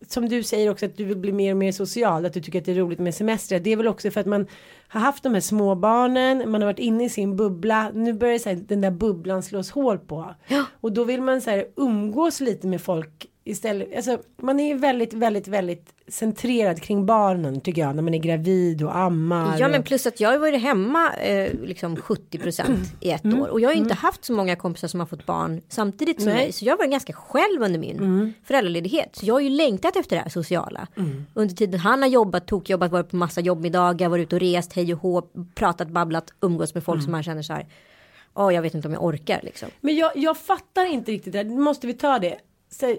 [0.09, 2.59] som du säger också att du vill bli mer och mer social, att du tycker
[2.59, 3.61] att det är roligt med semester.
[3.61, 4.47] Det är väl också för att man
[4.89, 7.91] har haft de här småbarnen, man har varit inne i sin bubbla.
[7.95, 10.35] Nu börjar så här, den där bubblan slås hål på.
[10.81, 13.97] Och då vill man så här, umgås lite med folk istället.
[13.97, 18.83] Alltså, man är väldigt, väldigt, väldigt centrerad kring barnen tycker jag, när man är gravid
[18.83, 19.59] och ammar.
[19.61, 23.43] Ja men plus att jag har varit hemma eh, liksom 70% i ett Mm.
[23.43, 23.49] år.
[23.49, 26.25] Och jag har ju inte haft så många kompisar som har fått barn samtidigt som
[26.27, 26.35] Nej.
[26.35, 26.45] Mm.
[26.45, 26.53] mig.
[26.53, 29.17] Så jag var ganska själv under min föräldraledighet.
[29.17, 30.87] Så jag har ju längtat efter det här sociala.
[31.35, 34.93] Under tiden han har jobbat, tokjobbat, varit på massa jobbmiddagar, varit ute och rest, hej
[34.95, 35.23] och hå,
[35.55, 37.05] pratat, babblat, umgås med folk Mm.
[37.05, 37.67] som man känner så här.
[38.35, 39.69] Ja jag vet inte om jag orkar liksom.
[39.81, 41.45] Men jag, jag fattar inte riktigt det.
[41.45, 42.37] Nu måste vi ta det.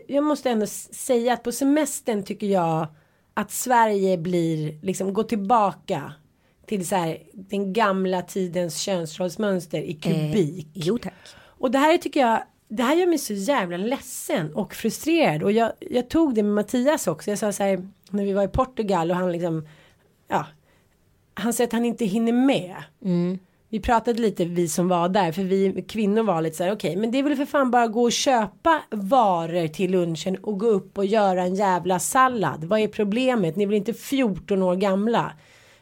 [0.08, 2.88] Jag måste ändå säga att på semestern tycker jag
[3.34, 6.14] att Sverige blir liksom gå tillbaka
[6.66, 10.66] till så här den gamla tidens könsrollsmönster i kubik.
[10.66, 11.14] Eh, jo tack.
[11.36, 15.52] Och det här tycker jag det här gör mig så jävla ledsen och frustrerad och
[15.52, 17.30] jag, jag tog det med Mattias också.
[17.30, 19.68] Jag sa så här när vi var i Portugal och han liksom
[20.28, 20.46] ja
[21.34, 22.76] han säger att han inte hinner med.
[23.74, 26.96] Vi pratade lite vi som var där för vi kvinnor var lite så här okej
[26.96, 30.68] men det är väl för fan bara gå och köpa varor till lunchen och gå
[30.68, 32.64] upp och göra en jävla sallad.
[32.64, 33.56] Vad är problemet?
[33.56, 35.32] Ni är väl inte 14 år gamla?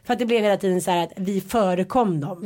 [0.04, 2.42] För att det blev hela tiden så här att vi förekom dem.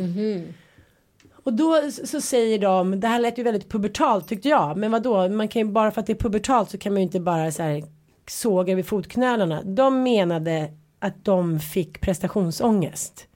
[1.45, 4.77] Och då så säger de, det här lät ju väldigt pubertalt tyckte jag.
[4.77, 5.29] Men vad då?
[5.29, 7.53] man kan ju bara för att det är pubertalt så kan man ju inte bara
[7.53, 7.85] så här
[8.29, 9.63] såga vid fotknölarna.
[9.63, 13.29] De menade att de fick prestationsångest.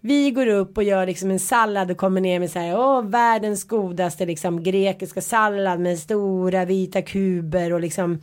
[0.00, 3.02] Vi går upp och gör liksom en sallad och kommer ner med så här, åh
[3.02, 8.20] världens godaste liksom grekiska sallad med stora vita kuber och liksom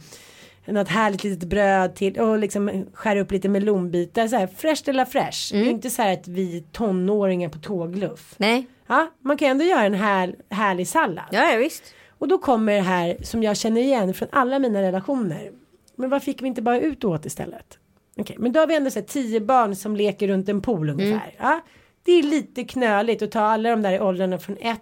[0.65, 4.91] något härligt litet bröd till och liksom skär upp lite melonbitar så här fresh de
[4.91, 5.53] la fresh.
[5.53, 8.35] Det är inte så här att vi tonåringar på tågluff.
[8.37, 11.25] Nej, Ja, man kan ändå göra en här, härlig sallad.
[11.31, 11.83] ja, ja visst.
[12.17, 15.51] Och då kommer det här som jag känner igen från alla mina relationer.
[15.95, 17.77] Men vad fick vi inte bara ut åt istället?
[18.19, 21.36] Okej, men då har vi ändå sett tio barn som leker runt en pool ungefär.
[21.38, 21.62] Ja,
[22.03, 24.82] det är lite knöligt att ta alla de där i åldrarna från ett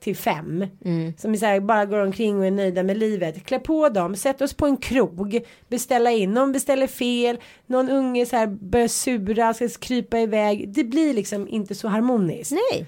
[0.00, 0.66] till fem.
[1.18, 3.44] Som är så här, bara går omkring och är nöjda med livet.
[3.44, 5.40] Klä på dem, sätt oss på en krog.
[5.68, 7.38] Beställa in, någon beställer fel.
[7.66, 10.68] Någon unge så här börjar sura, ska krypa iväg.
[10.68, 12.52] Det blir liksom inte så harmoniskt.
[12.72, 12.86] Nej.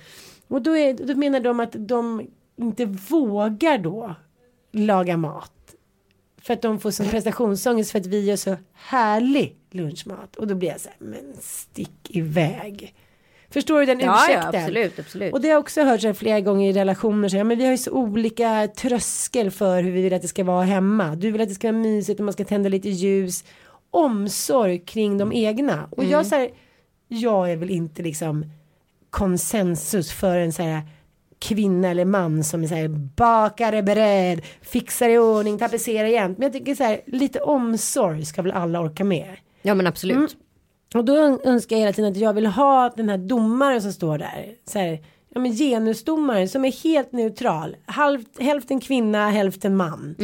[0.49, 4.15] Och då, är, då menar de att de inte vågar då
[4.73, 5.75] laga mat.
[6.43, 10.37] För att de får sån prestationsångest för att vi gör så härlig lunchmat.
[10.37, 12.95] Och då blir jag så här, men stick iväg.
[13.51, 14.63] Förstår du den Ja, ja ursäkten?
[14.63, 15.33] absolut, absolut.
[15.33, 17.29] Och det har jag också hört så flera gånger i relationer.
[17.29, 20.29] Så här, men vi har ju så olika tröskel för hur vi vill att det
[20.29, 21.17] ska vara hemma.
[21.17, 23.45] Du vill att det ska vara mysigt och man ska tända lite ljus.
[23.91, 25.89] Omsorg kring de egna.
[25.91, 26.51] Och jag så här,
[27.09, 28.45] jag är väl inte liksom
[29.11, 30.83] konsensus för en så här
[31.39, 36.39] kvinna eller man som är så här bakar bröd, fixar i ordning, tapetserar jämt.
[36.39, 39.37] Men jag tycker så här lite omsorg ska väl alla orka med.
[39.69, 40.17] Ja men absolut.
[40.17, 40.29] Mm.
[40.95, 43.93] Och då ön- önskar jag hela tiden att jag vill ha den här domaren som
[43.93, 44.55] står där.
[44.65, 45.05] Så här,
[45.35, 47.77] ja men genusdomaren som är helt neutral.
[47.87, 50.15] Halv, hälften kvinna, hälften man.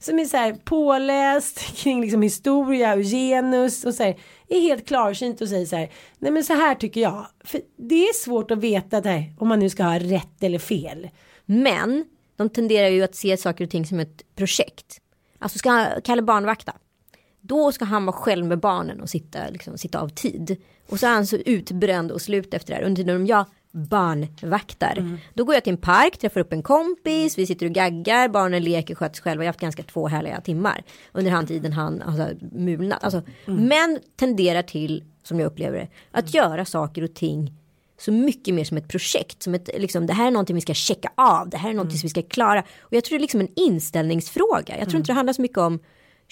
[0.00, 4.16] Som är så här påläst kring liksom historia och genus och så här.
[4.48, 5.90] Är helt klarsynt och säger så här.
[6.18, 7.26] Nej men så här tycker jag.
[7.44, 10.58] För det är svårt att veta det här, om man nu ska ha rätt eller
[10.58, 11.08] fel.
[11.46, 12.04] Men
[12.36, 14.98] de tenderar ju att se saker och ting som ett projekt.
[15.38, 16.72] Alltså ska Kalle barnvakta.
[17.44, 20.56] Då ska han vara själv med barnen och sitta, liksom, sitta av tid.
[20.88, 22.86] Och så är han så utbränd och slut efter det här.
[22.86, 25.18] Under tiden om jag barnvaktar.
[25.34, 28.64] Då går jag till en park, träffar upp en kompis, vi sitter och gaggar, barnen
[28.64, 29.44] leker, sköts själva.
[29.44, 30.82] Jag har haft ganska två härliga timmar.
[31.12, 33.04] Under han tiden han alltså, mulnat.
[33.04, 37.52] Alltså, Män tenderar till, som jag upplever det, att göra saker och ting
[37.98, 39.42] så mycket mer som ett projekt.
[39.42, 41.48] Som ett, liksom, det här är någonting vi ska checka av.
[41.48, 42.64] Det här är någonting som vi ska klara.
[42.80, 44.78] Och jag tror det är liksom en inställningsfråga.
[44.78, 45.78] Jag tror inte det handlar så mycket om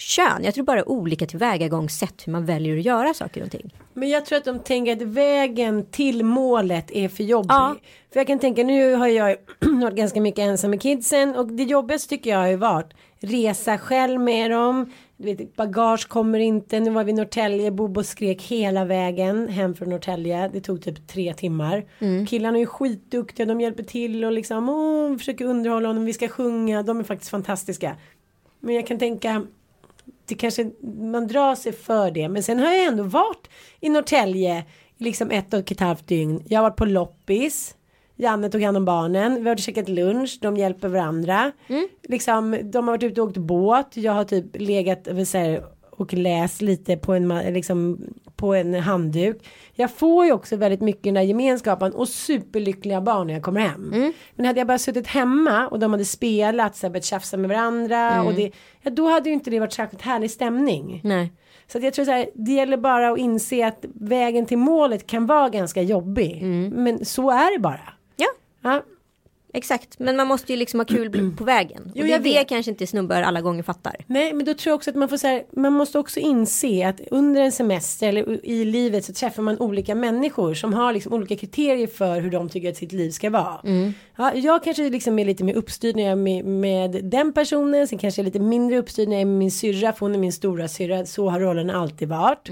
[0.01, 0.43] kön.
[0.43, 3.75] Jag tror bara olika tillvägagångssätt hur man väljer att göra saker och ting.
[3.93, 7.49] Men jag tror att de tänker att vägen till målet är för jobbig.
[7.49, 7.75] Ja.
[8.13, 9.37] För jag kan tänka nu har jag
[9.81, 13.77] varit ganska mycket ensam med kidsen och det jobbigaste tycker jag har ju varit resa
[13.77, 14.91] själv med dem.
[15.17, 16.79] Du vet, bagage kommer inte.
[16.79, 17.71] Nu var vi i Norrtälje.
[17.71, 20.49] Bobo skrek hela vägen hem från Norrtälje.
[20.53, 21.85] Det tog typ tre timmar.
[22.25, 23.45] Killarna är skitduktiga.
[23.45, 26.05] De hjälper till och liksom åh, försöker underhålla honom.
[26.05, 26.83] Vi ska sjunga.
[26.83, 27.95] De är faktiskt fantastiska.
[28.59, 29.45] Men jag kan tänka
[30.25, 30.71] det kanske
[31.11, 32.29] man drar sig för det.
[32.29, 33.49] Men sen har jag ändå varit
[33.79, 34.65] i Norrtälje
[34.97, 36.43] liksom ett och ett halvt dygn.
[36.47, 37.75] Jag har varit på loppis.
[38.15, 39.33] Janne tog hand om barnen.
[39.33, 40.39] Vi har varit och käkat lunch.
[40.41, 41.51] De hjälper varandra.
[42.03, 43.97] Liksom, de har varit ute och åkt båt.
[43.97, 45.07] Jag har typ legat
[45.91, 47.99] och läs lite på en, liksom,
[48.41, 49.37] på en handduk.
[49.73, 53.61] Jag får ju också väldigt mycket den där gemenskapen och superlyckliga barn när jag kommer
[53.61, 54.11] hem.
[54.35, 57.49] Men hade jag bara suttit hemma och de hade spelat, så här, börjat tjafsa med
[57.49, 61.01] varandra och det, ja, då hade ju inte det varit särskilt härlig stämning.
[61.03, 61.33] Nej.
[61.67, 65.25] Så jag tror så här, det gäller bara att inse att vägen till målet kan
[65.25, 66.41] vara ganska jobbig.
[66.71, 67.93] Men så är det bara.
[68.15, 68.27] Ja,
[68.63, 68.81] Ja,
[69.53, 69.99] exakt.
[69.99, 71.81] Men man måste ju liksom ha kul på vägen.
[71.85, 72.49] Jo, och det är jag det vet.
[72.49, 73.95] kanske inte snubbar alla gånger fattar.
[74.07, 76.87] Nej, men då tror jag också att man får så här, man måste också inse
[76.87, 81.13] att under en semester eller i livet så träffar man olika människor som har liksom
[81.13, 83.59] olika kriterier för hur de tycker att sitt liv ska vara.
[84.17, 87.87] Ja, jag kanske liksom är lite mer uppstyrd när jag är med, med den personen,
[87.87, 90.15] sen kanske jag är lite mindre uppstyrd när jag är med min syrra, för hon
[90.15, 92.49] är min stora syrra, så har rollen alltid varit.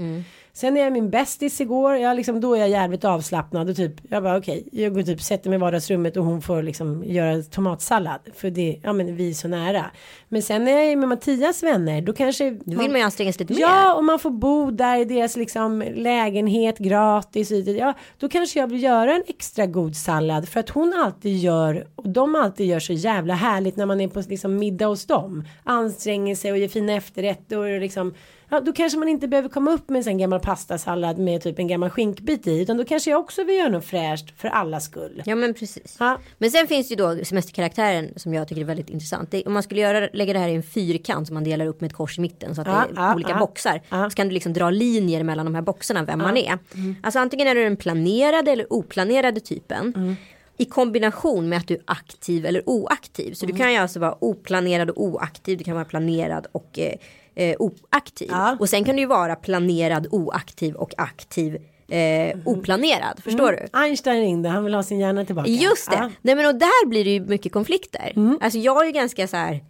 [0.60, 3.92] Sen är jag min bästis igår, jag liksom, då är jag jävligt avslappnad och typ,
[4.08, 7.42] jag bara okej, jag går typ sätter mig i vardagsrummet och hon får liksom göra
[7.42, 8.20] tomatsallad.
[8.34, 9.84] För det, ja men vi är så nära.
[10.28, 12.50] Men sen när jag är med Mattias vänner, då kanske...
[12.50, 13.60] Då vill man ju anstränga sig lite mer.
[13.60, 17.50] Ja, och man får bo där i deras liksom lägenhet gratis.
[17.50, 21.86] Ja, då kanske jag vill göra en extra god sallad för att hon alltid gör
[21.94, 25.44] och de alltid gör så jävla härligt när man är på liksom middag hos dem.
[25.64, 28.14] Anstränger sig och gör fina efterrätter och liksom
[28.50, 31.68] Ja, då kanske man inte behöver komma upp med en gammal pastasallad med typ en
[31.68, 32.60] gammal skinkbit i.
[32.60, 35.22] Utan då kanske jag också vill göra något fräscht för allas skull.
[35.26, 35.96] Ja men precis.
[36.00, 36.18] Ja.
[36.38, 39.30] Men sen finns det ju då semesterkaraktären som jag tycker är väldigt intressant.
[39.30, 41.80] Det, om man skulle göra, lägga det här i en fyrkant som man delar upp
[41.80, 43.80] med ett kors i mitten så att Ja, det är olika boxar.
[44.10, 46.58] Så kan du liksom dra linjer mellan de här boxarna vem man är.
[47.02, 50.16] Alltså antingen är du den planerade eller oplanerade typen.
[50.56, 53.32] I kombination med att du är aktiv eller oaktiv.
[53.34, 55.58] Så du kan ju alltså vara oplanerad och oaktiv.
[55.58, 56.92] Du kan vara planerad och eh,
[57.40, 58.28] eh, oaktiv.
[58.30, 58.56] Ja.
[58.60, 61.58] Och sen kan du ju vara planerad, oaktiv och aktiv.
[61.88, 63.20] Eh, oplanerad.
[63.24, 63.68] Förstår du?
[63.72, 65.50] Einstein ringde, han vill ha sin hjärna tillbaka.
[65.50, 65.96] Just det.
[65.96, 66.10] Ja.
[66.22, 68.12] Nej men och där blir det ju mycket konflikter.
[68.16, 68.38] Mm.
[68.40, 69.64] Alltså jag är ju ganska så här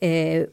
[0.00, 0.46] eh,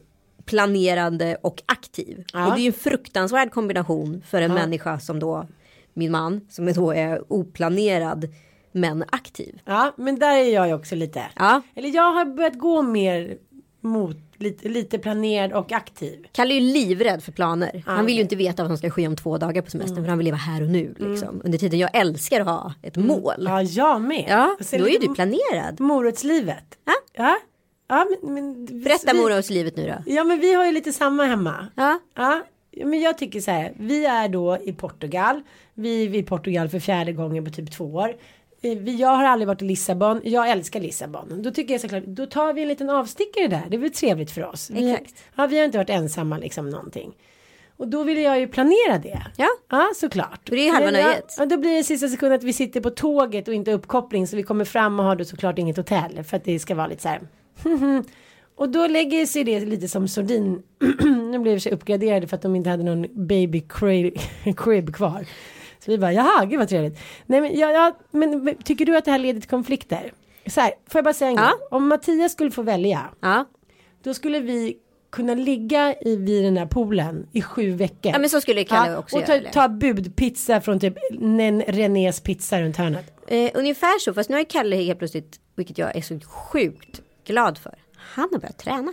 [0.44, 2.24] planerande och aktiv.
[2.32, 2.46] Ja.
[2.46, 5.46] Och det är ju en fruktansvärd kombination för en människa som då
[5.92, 8.28] min man som då är oplanerad
[8.72, 9.60] men aktiv.
[9.64, 11.22] ja, men där är jag ju också lite.
[11.36, 11.62] Ja.
[11.74, 13.36] Eller jag har börjat gå mer
[13.84, 16.26] mot lite, lite planerad och aktiv.
[16.32, 17.82] Kalle är ju livrädd för planer.
[17.86, 20.08] Han vill ju inte veta vad som ska ske om två dagar på semestern för
[20.08, 20.94] han vill leva här och nu.
[20.98, 21.40] Liksom.
[21.44, 23.34] Under tiden jag älskar att ha ett mål.
[23.38, 24.24] Ja, jag med.
[24.28, 25.80] Ja, då är lite du planerad.
[25.80, 26.78] Morotslivet.
[26.84, 26.92] Ja.
[27.12, 27.36] Ja.
[27.88, 30.12] Ja, men, men, Berätta vi, morotslivet nu då.
[30.12, 31.66] Ja, men vi har ju lite samma hemma.
[31.74, 32.00] Ja.
[32.14, 32.42] Ja,
[32.84, 33.72] men jag tycker så här.
[33.76, 35.42] Vi är då i Portugal.
[35.74, 38.14] Vi är i Portugal för fjärde gången på typ två år.
[38.98, 40.20] Jag har aldrig varit i Lissabon.
[40.24, 41.42] Jag älskar Lissabon.
[41.42, 43.62] Då tycker jag såklart, då tar vi en liten avstickare där.
[43.68, 44.70] Det väl trevligt för oss.
[44.70, 45.24] Vi, Exakt.
[45.36, 47.14] Ja, vi har inte varit ensamma liksom någonting.
[47.76, 49.22] Och då vill jag ju planera det.
[49.36, 49.48] Ja.
[49.70, 50.40] Ja, såklart.
[50.44, 51.34] Det är halva Men ja, nöjet.
[51.38, 54.26] Ja, då blir det sista sekund att vi sitter på tåget och inte uppkoppling.
[54.26, 56.24] Så vi kommer fram och har då såklart inget hotell.
[56.24, 57.20] För att det ska vara lite så här.
[58.56, 60.62] och då lägger sig det lite som sordin.
[61.30, 63.62] nu blev sig uppgraderade för att de inte hade någon baby
[64.56, 65.26] crib kvar.
[65.84, 66.98] Så vi bara, jaha, gud vad trevligt.
[67.26, 70.12] Nej, men, ja, ja, men tycker du att det här leder till konflikter?
[70.46, 71.42] Så här, får jag bara säga en Ja.
[71.50, 71.68] gång.
[71.70, 73.10] Om Mattias skulle få välja.
[73.20, 73.44] Ja.
[74.02, 74.76] Då skulle vi
[75.12, 78.12] kunna ligga i, vid den här poolen i sju veckor.
[78.12, 79.26] ja men så skulle Kalle också och göra.
[79.26, 79.50] ta, eller?
[79.50, 83.12] ta budpizza från typ Nen- Renés pizza runt hörnet.
[83.26, 87.58] Eh, ungefär så, fast nu har Kalle helt plötsligt, vilket jag är så sjukt glad
[87.58, 87.74] för.
[87.96, 88.92] Han har börjat träna.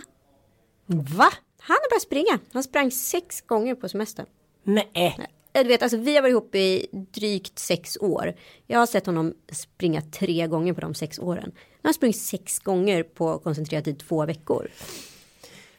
[0.86, 1.28] Va?
[1.60, 2.38] Han har börjat springa.
[2.52, 4.26] Han sprang sex gånger på semestern.
[4.64, 4.90] Nej.
[4.94, 8.34] Eh, Du vet, alltså, vi har varit ihop i drygt sex år.
[8.66, 11.52] Jag har sett honom springa tre gånger på de sex åren.
[11.82, 14.68] Han har sprungit sex gånger på koncentrerat tid två veckor.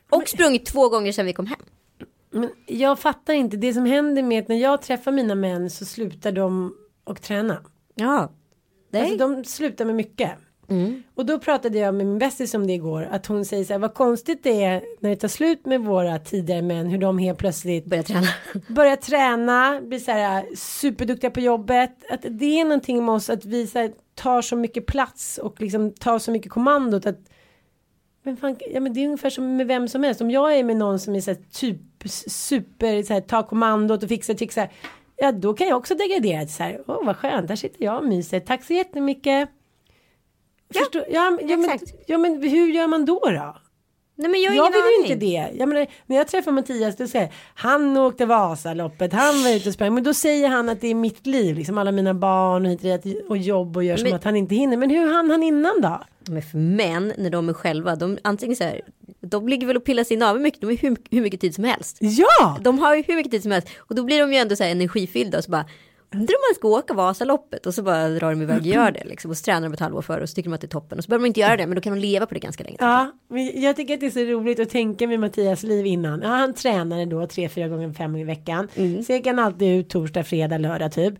[0.10, 1.60] Och sprungit två gånger sedan vi kom hem.
[2.32, 3.58] Men jag fattar inte.
[3.58, 7.64] Det som händer med att när jag träffar mina män så slutar de och träna.
[7.96, 8.32] Ja.
[8.92, 9.04] Det är...
[9.04, 10.32] Alltså de slutar med mycket.
[11.16, 13.08] Och då pratade jag med min bästis om det igår.
[13.12, 13.80] Att hon säger så här.
[13.80, 16.88] Vad konstigt det är när det tar slut med våra tidigare män.
[16.88, 18.28] Hur de helt plötsligt Börja träna.
[18.68, 21.92] börjar träna, blir så här superduktiga på jobbet.
[22.10, 25.62] Att det är någonting med oss att vi så här, tar så mycket plats och
[25.62, 27.20] liksom tar så mycket kommandot att
[28.24, 30.22] men fan, ja, men det är ungefär som med vem som helst.
[30.22, 31.82] Om jag är med någon som är så här, typ
[32.28, 34.72] super, så här, tar kommandot och fixar, fixar.
[35.16, 36.82] Ja, då kan jag också degradera så här.
[36.88, 38.40] Åh, vad skönt, där sitter jag och myser.
[38.40, 39.50] Tack så jättemycket.
[40.80, 43.56] Förstår, ja, ja, men, ja, men hur gör man då då?
[44.16, 45.58] Nej men jag Jag vill ju inte det.
[45.60, 49.74] Jag menar, när jag träffar Mattias då säger han åkte Vasaloppet, han var ute och
[49.74, 49.94] sprang.
[49.94, 53.06] Men då säger han att det är mitt liv, liksom alla mina barn och, hit
[53.30, 54.78] och jobb och gör som Men- att han inte hinner.
[54.78, 56.02] Men hur hann han innan då?
[56.28, 58.82] Men för män, när de är själva, de antingen så här,
[59.22, 61.64] de ligger väl och pillar sin navel mycket, de har hur, hur mycket tid som
[61.64, 61.98] helst.
[62.00, 62.58] Ja!
[62.62, 64.64] De har ju hur mycket tid som helst och då blir de ju ändå så
[64.64, 65.66] här energifyllda och så bara
[66.14, 69.04] Undrar om man ska åka Vasaloppet och så bara drar de iväg och gör det
[69.06, 69.32] liksom.
[69.32, 70.98] Och så tränar de ett halvår för och så tycker de att det är toppen.
[70.98, 72.64] Och så behöver de inte göra det men då kan de leva på det ganska
[72.64, 72.78] länge.
[72.80, 76.22] Ja, men jag tycker att det är så roligt att tänka med Mattias liv innan.
[76.22, 78.68] Ja, han tränade då tre, fyra gånger fem i veckan.
[78.76, 79.04] Mm.
[79.04, 81.14] Så gick han alltid ut torsdag, fredag, lördag typ.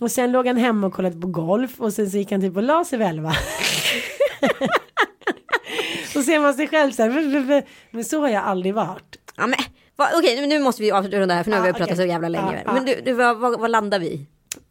[0.00, 2.56] Och sen låg han hemma och kollade på golf och sen så gick han typ
[2.56, 3.32] och la sig vid elva.
[6.12, 7.64] så ser man sig själv så här.
[7.90, 9.16] Men så har jag aldrig varit.
[9.36, 9.58] Ja, men,
[9.96, 11.96] va, okej nu måste vi avrunda det här för nu har vi pratat okej.
[11.96, 12.62] så jävla länge.
[12.66, 12.72] Ja.
[12.72, 14.26] Men du, du vad, vad, vad landar vi?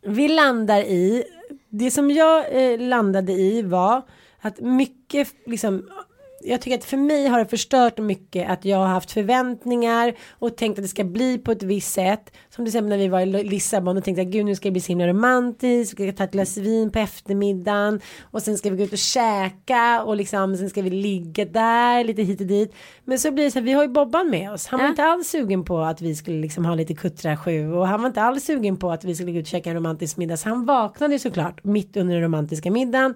[0.08, 1.24] Vi landar i,
[1.70, 4.02] det som jag eh, landade i var
[4.42, 5.90] att mycket liksom
[6.48, 10.58] jag tycker att för mig har det förstört mycket att jag har haft förväntningar och
[10.58, 12.32] tänkt att det ska bli på ett visst sätt.
[12.50, 14.72] Som till exempel när vi var i Lissabon och tänkte att gud nu ska det
[14.72, 16.00] bli så himla romantiskt.
[16.00, 18.98] Vi ska ta ett glas vin på eftermiddagen och sen ska vi gå ut och
[18.98, 22.74] käka och liksom sen ska vi ligga där lite hit och dit.
[23.06, 24.68] Men så blir det så här, vi har ju Bobban med oss.
[24.68, 24.90] Han var Ja.
[24.90, 28.08] inte alls sugen på att vi skulle liksom ha lite kuttra sju och han var
[28.08, 30.38] inte alls sugen på att vi skulle gå ut och käka en romantisk middag.
[30.38, 33.14] Så han vaknade ju såklart mitt under den romantiska middagen.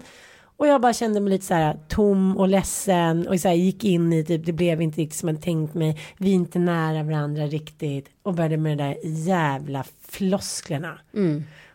[0.56, 3.84] Och jag bara kände mig lite så här tom och ledsen och så här gick
[3.84, 6.00] in i typ det blev inte riktigt som jag tänkt mig.
[6.18, 10.98] Vi är inte nära varandra riktigt och började med de där jävla flosklerna.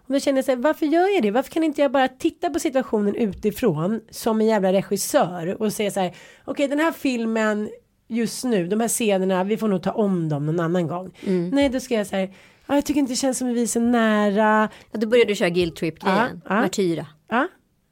[0.07, 1.32] Och då kände jag så här, varför gör jag det?
[1.32, 5.91] Varför kan inte jag bara titta på situationen utifrån som en jävla regissör och säga
[5.91, 6.15] så här,
[6.45, 7.69] okej den här filmen
[8.07, 11.11] just nu, de här scenerna, vi får nog ta om dem någon annan gång.
[11.51, 12.28] Nej, då ska jag säga,
[12.67, 14.69] ja, jag tycker inte det känns som att vi är så nära.
[14.91, 16.41] Ja, då började du köra guilt trip grejen.
[16.45, 16.61] Ja, ja.
[16.61, 17.05] Martyra.
[17.30, 17.47] Ja.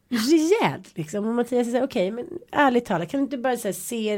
[0.09, 1.27] Rejält liksom.
[1.27, 4.13] Och Mattias säger okej men ärligt talat kan du inte bara säga se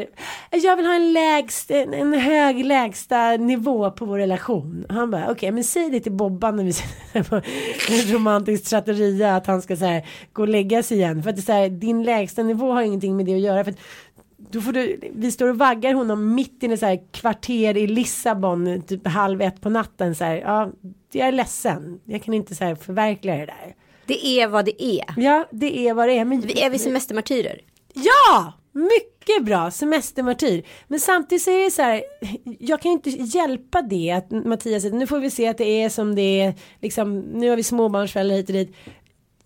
[0.51, 4.85] eh, Jag vill ha en lägst, en, en hög lägsta nivå på vår relation.
[4.89, 9.35] Han bara okej men säg det till Bobban när vi sitter på en romantisk trattoria
[9.35, 11.23] att han ska så här, gå och lägga sig igen.
[11.23, 13.63] För att det är så här, din lägsta nivå har ingenting med det att göra.
[13.63, 13.79] För att
[14.37, 17.87] då får du, vi står och vaggar honom mitt i en så här kvarter i
[17.87, 20.35] Lissabon typ halv ett på natten så här.
[20.35, 20.71] Ja,
[21.11, 21.99] jag är ledsen.
[22.03, 23.75] Jag kan inte så här förverkliga det där.
[24.07, 25.05] Det är vad det är.
[25.17, 26.25] Ja, det är vad det är.
[26.25, 27.61] Men Vi är vi semestermartyrer?
[27.93, 28.53] Ja!
[28.71, 30.63] Mycket bra, semestermartyr.
[30.87, 32.03] Men samtidigt så är det så här,
[32.59, 35.83] jag kan ju inte hjälpa det att Mattias säger, nu får vi se att det
[35.83, 38.75] är som det är, liksom, nu har vi småbarnsföräldrar hit och dit.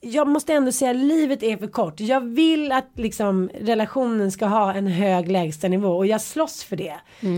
[0.02, 2.00] Jag måste ändå säga livet är för kort.
[2.00, 6.96] Jag vill att liksom relationen ska ha en hög lägstanivå och jag slåss för det.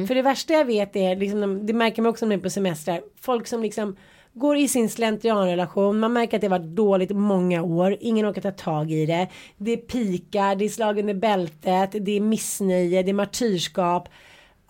[0.08, 2.50] För det värsta jag vet är, liksom, det märker man också när man är på
[2.50, 3.96] semestrar, folk som liksom
[4.34, 6.00] går i sin slentrianrelation.
[6.00, 7.98] Man märker att det har varit dåligt många år.
[8.00, 9.28] Ingen orkar ta tag i det.
[9.58, 14.10] Det är pikar, det är slag under bältet, det är missnöje, det är martyrskap.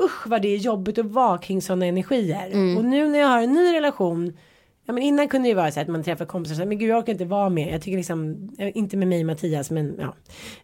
[0.02, 2.78] Usch vad det är jobbigt att vara kring sådana energier.
[2.78, 4.38] Och nu när jag har en ny relation.
[4.86, 6.78] Ja men innan kunde det ju vara så att man träffar kompisar och säger men
[6.78, 7.74] gud jag orkar inte vara med.
[7.74, 10.16] Jag tycker liksom, eh, inte med mig och Mattias men ja.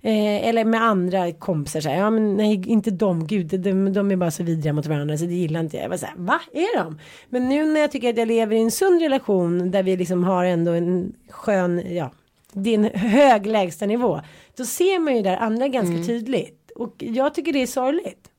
[0.02, 4.12] Eh, eller med andra kompisar så här, ja men nej inte de, gud de, de
[4.12, 5.84] är bara så vidriga mot varandra så det gillar inte jag.
[5.84, 7.00] Jag var så här, va är de?
[7.30, 10.24] Men nu när jag tycker att jag lever i en sund relation där vi liksom
[10.24, 12.12] har ändå en skön, ja,
[12.54, 14.22] det är en hög lägstanivå.
[14.58, 16.72] Då ser man ju där andra ganska tydligt.
[16.76, 18.30] Och jag tycker det är sorgligt.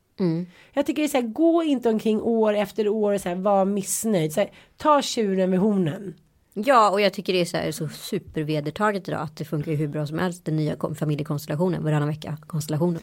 [0.72, 3.36] Jag tycker det är så här, gå inte omkring år efter år och så här,
[3.36, 4.32] var missnöjd.
[4.32, 6.14] Så här, ta tjuren vid hornen.
[6.54, 9.88] Ja, och jag tycker det är så, här, så supervedertaget idag att det funkar hur
[9.88, 13.00] bra som helst den nya familjekonstellationen varannan vecka konstellationen.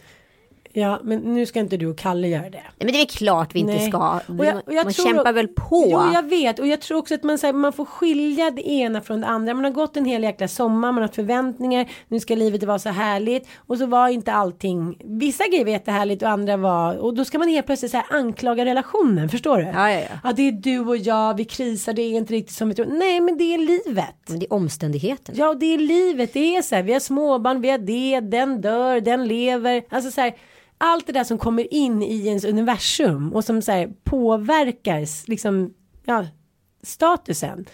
[0.73, 2.63] Ja, men nu ska inte du och Kalle göra det.
[2.77, 3.89] Men det är klart vi inte Nej.
[3.89, 4.19] ska.
[4.37, 5.85] Och jag- och jag Man kämpar väl på.
[5.91, 6.59] Jo, jag vet.
[6.59, 9.27] Och jag tror också att man, så här, man får skilja det ena från det
[9.27, 9.53] andra.
[9.53, 11.89] Man har gått en hel jäkla sommar, man har haft förväntningar.
[12.07, 13.47] Nu ska livet vara så härligt.
[13.57, 14.97] Och så var inte allting.
[15.03, 16.95] Vissa grejer var jättehärligt och andra var.
[16.97, 19.29] Och då ska man helt plötsligt så här anklaga relationen.
[19.29, 19.63] Förstår du?
[19.63, 20.05] Ja, ja, ja.
[20.23, 21.37] Ja, det är du och jag.
[21.37, 21.93] Vi krisar.
[21.93, 22.85] Det är inte riktigt som vi tror.
[22.85, 24.15] Nej, men det är livet.
[24.27, 25.35] Men det är omständigheten.
[25.37, 26.33] Ja, det är livet.
[26.33, 26.83] Det är så här.
[26.83, 29.83] Vi har småbarn, vi har det, den dör, den lever.
[29.89, 30.33] Alltså så här.
[30.77, 35.73] Allt det där som kommer in i ens universum och som så här påverkar liksom,
[36.05, 36.25] ja,
[36.83, 37.65] statusen.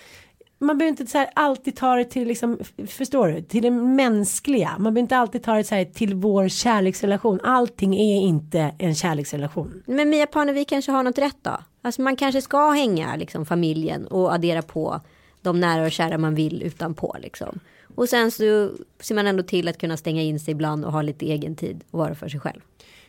[0.60, 4.70] Man behöver inte så här alltid ta det till liksom, förstår du, till det mänskliga.
[4.70, 7.40] Man behöver inte alltid ta det så här till vår kärleksrelation.
[7.44, 9.84] Allting är inte en kärleksrelation.
[9.86, 11.58] Men Mia Parnevik kanske har något rätt då.
[11.82, 15.02] Alltså man kanske ska hänga liksom familjen och addera på
[15.44, 17.60] de nära och kära man vill utanpå liksom.
[17.96, 21.02] Och sen så ser man ändå till att kunna stänga in sig ibland och ha
[21.02, 22.62] lite egen tid och vara för sig själv.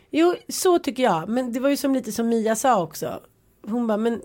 [0.09, 1.29] Jo, så tycker jag.
[1.29, 3.19] Men det var ju som lite som Mia sa också.
[3.67, 4.21] Hon bara, men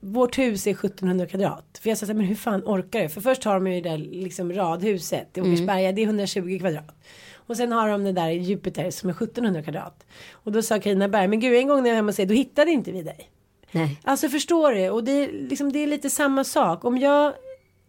[0.00, 1.80] vårt hus är 1700 kvadrat.
[1.82, 3.08] För jag sa så här, men hur fan orkar du?
[3.08, 6.94] För först har de ju det där liksom radhuset i Åkersberga, det är 120 kvadrat.
[7.34, 10.06] Och sen har de det där i Jupiter som är 1700 kvadrat.
[10.32, 12.26] Och då sa Carina Berg, men gud en gång när jag var hemma och sig,
[12.26, 13.30] då hittade inte vi dig.
[13.72, 14.00] Nej.
[14.04, 14.90] Alltså förstår du?
[14.90, 16.84] Och det är, liksom, det är lite samma sak.
[16.84, 17.32] Om jag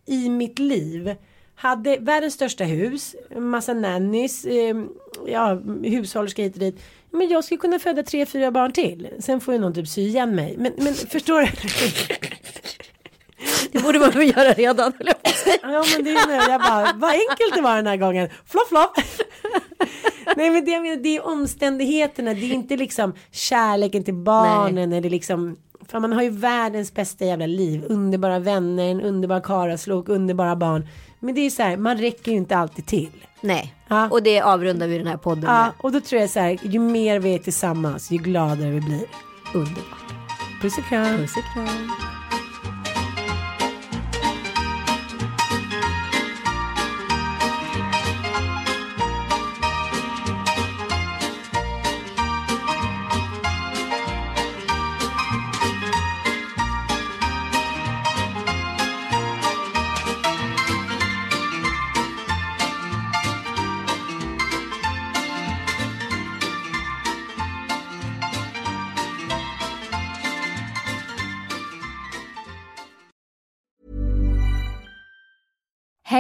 [0.06, 1.16] i mitt liv
[1.56, 4.76] hade världens största hus, massa nannies, eh,
[5.28, 6.84] ja, hushållerska hit och dit.
[7.12, 9.08] Men jag skulle kunna föda tre, fyra barn till.
[9.20, 10.56] Sen får ju någon typ sy igen mig.
[10.58, 11.48] Men, men förstår du?
[13.72, 14.94] Det borde man väl göra redan.
[15.62, 18.30] Ja men det är nu, jag bara, vad enkelt det var den här gången.
[18.46, 18.98] Flopp flopp.
[20.36, 24.98] Nej men det, det är omständigheterna, det är inte liksom kärleken till barnen Nej.
[24.98, 25.58] eller liksom
[25.92, 27.84] för man har ju världens bästa jävla liv.
[27.89, 30.88] Underbara vänner, en underbar karaslok, underbara barn.
[31.20, 33.10] Men det är så här, man räcker ju inte alltid till.
[33.42, 34.10] Nej, ja.
[34.10, 35.72] och det avrundar vi den här podden Ja, med.
[35.80, 39.04] och då tror jag så här, ju mer vi är tillsammans, ju gladare vi blir.
[39.54, 40.14] Underbart.
[40.62, 41.18] Puss och kram.
[41.18, 41.92] Puss och kram.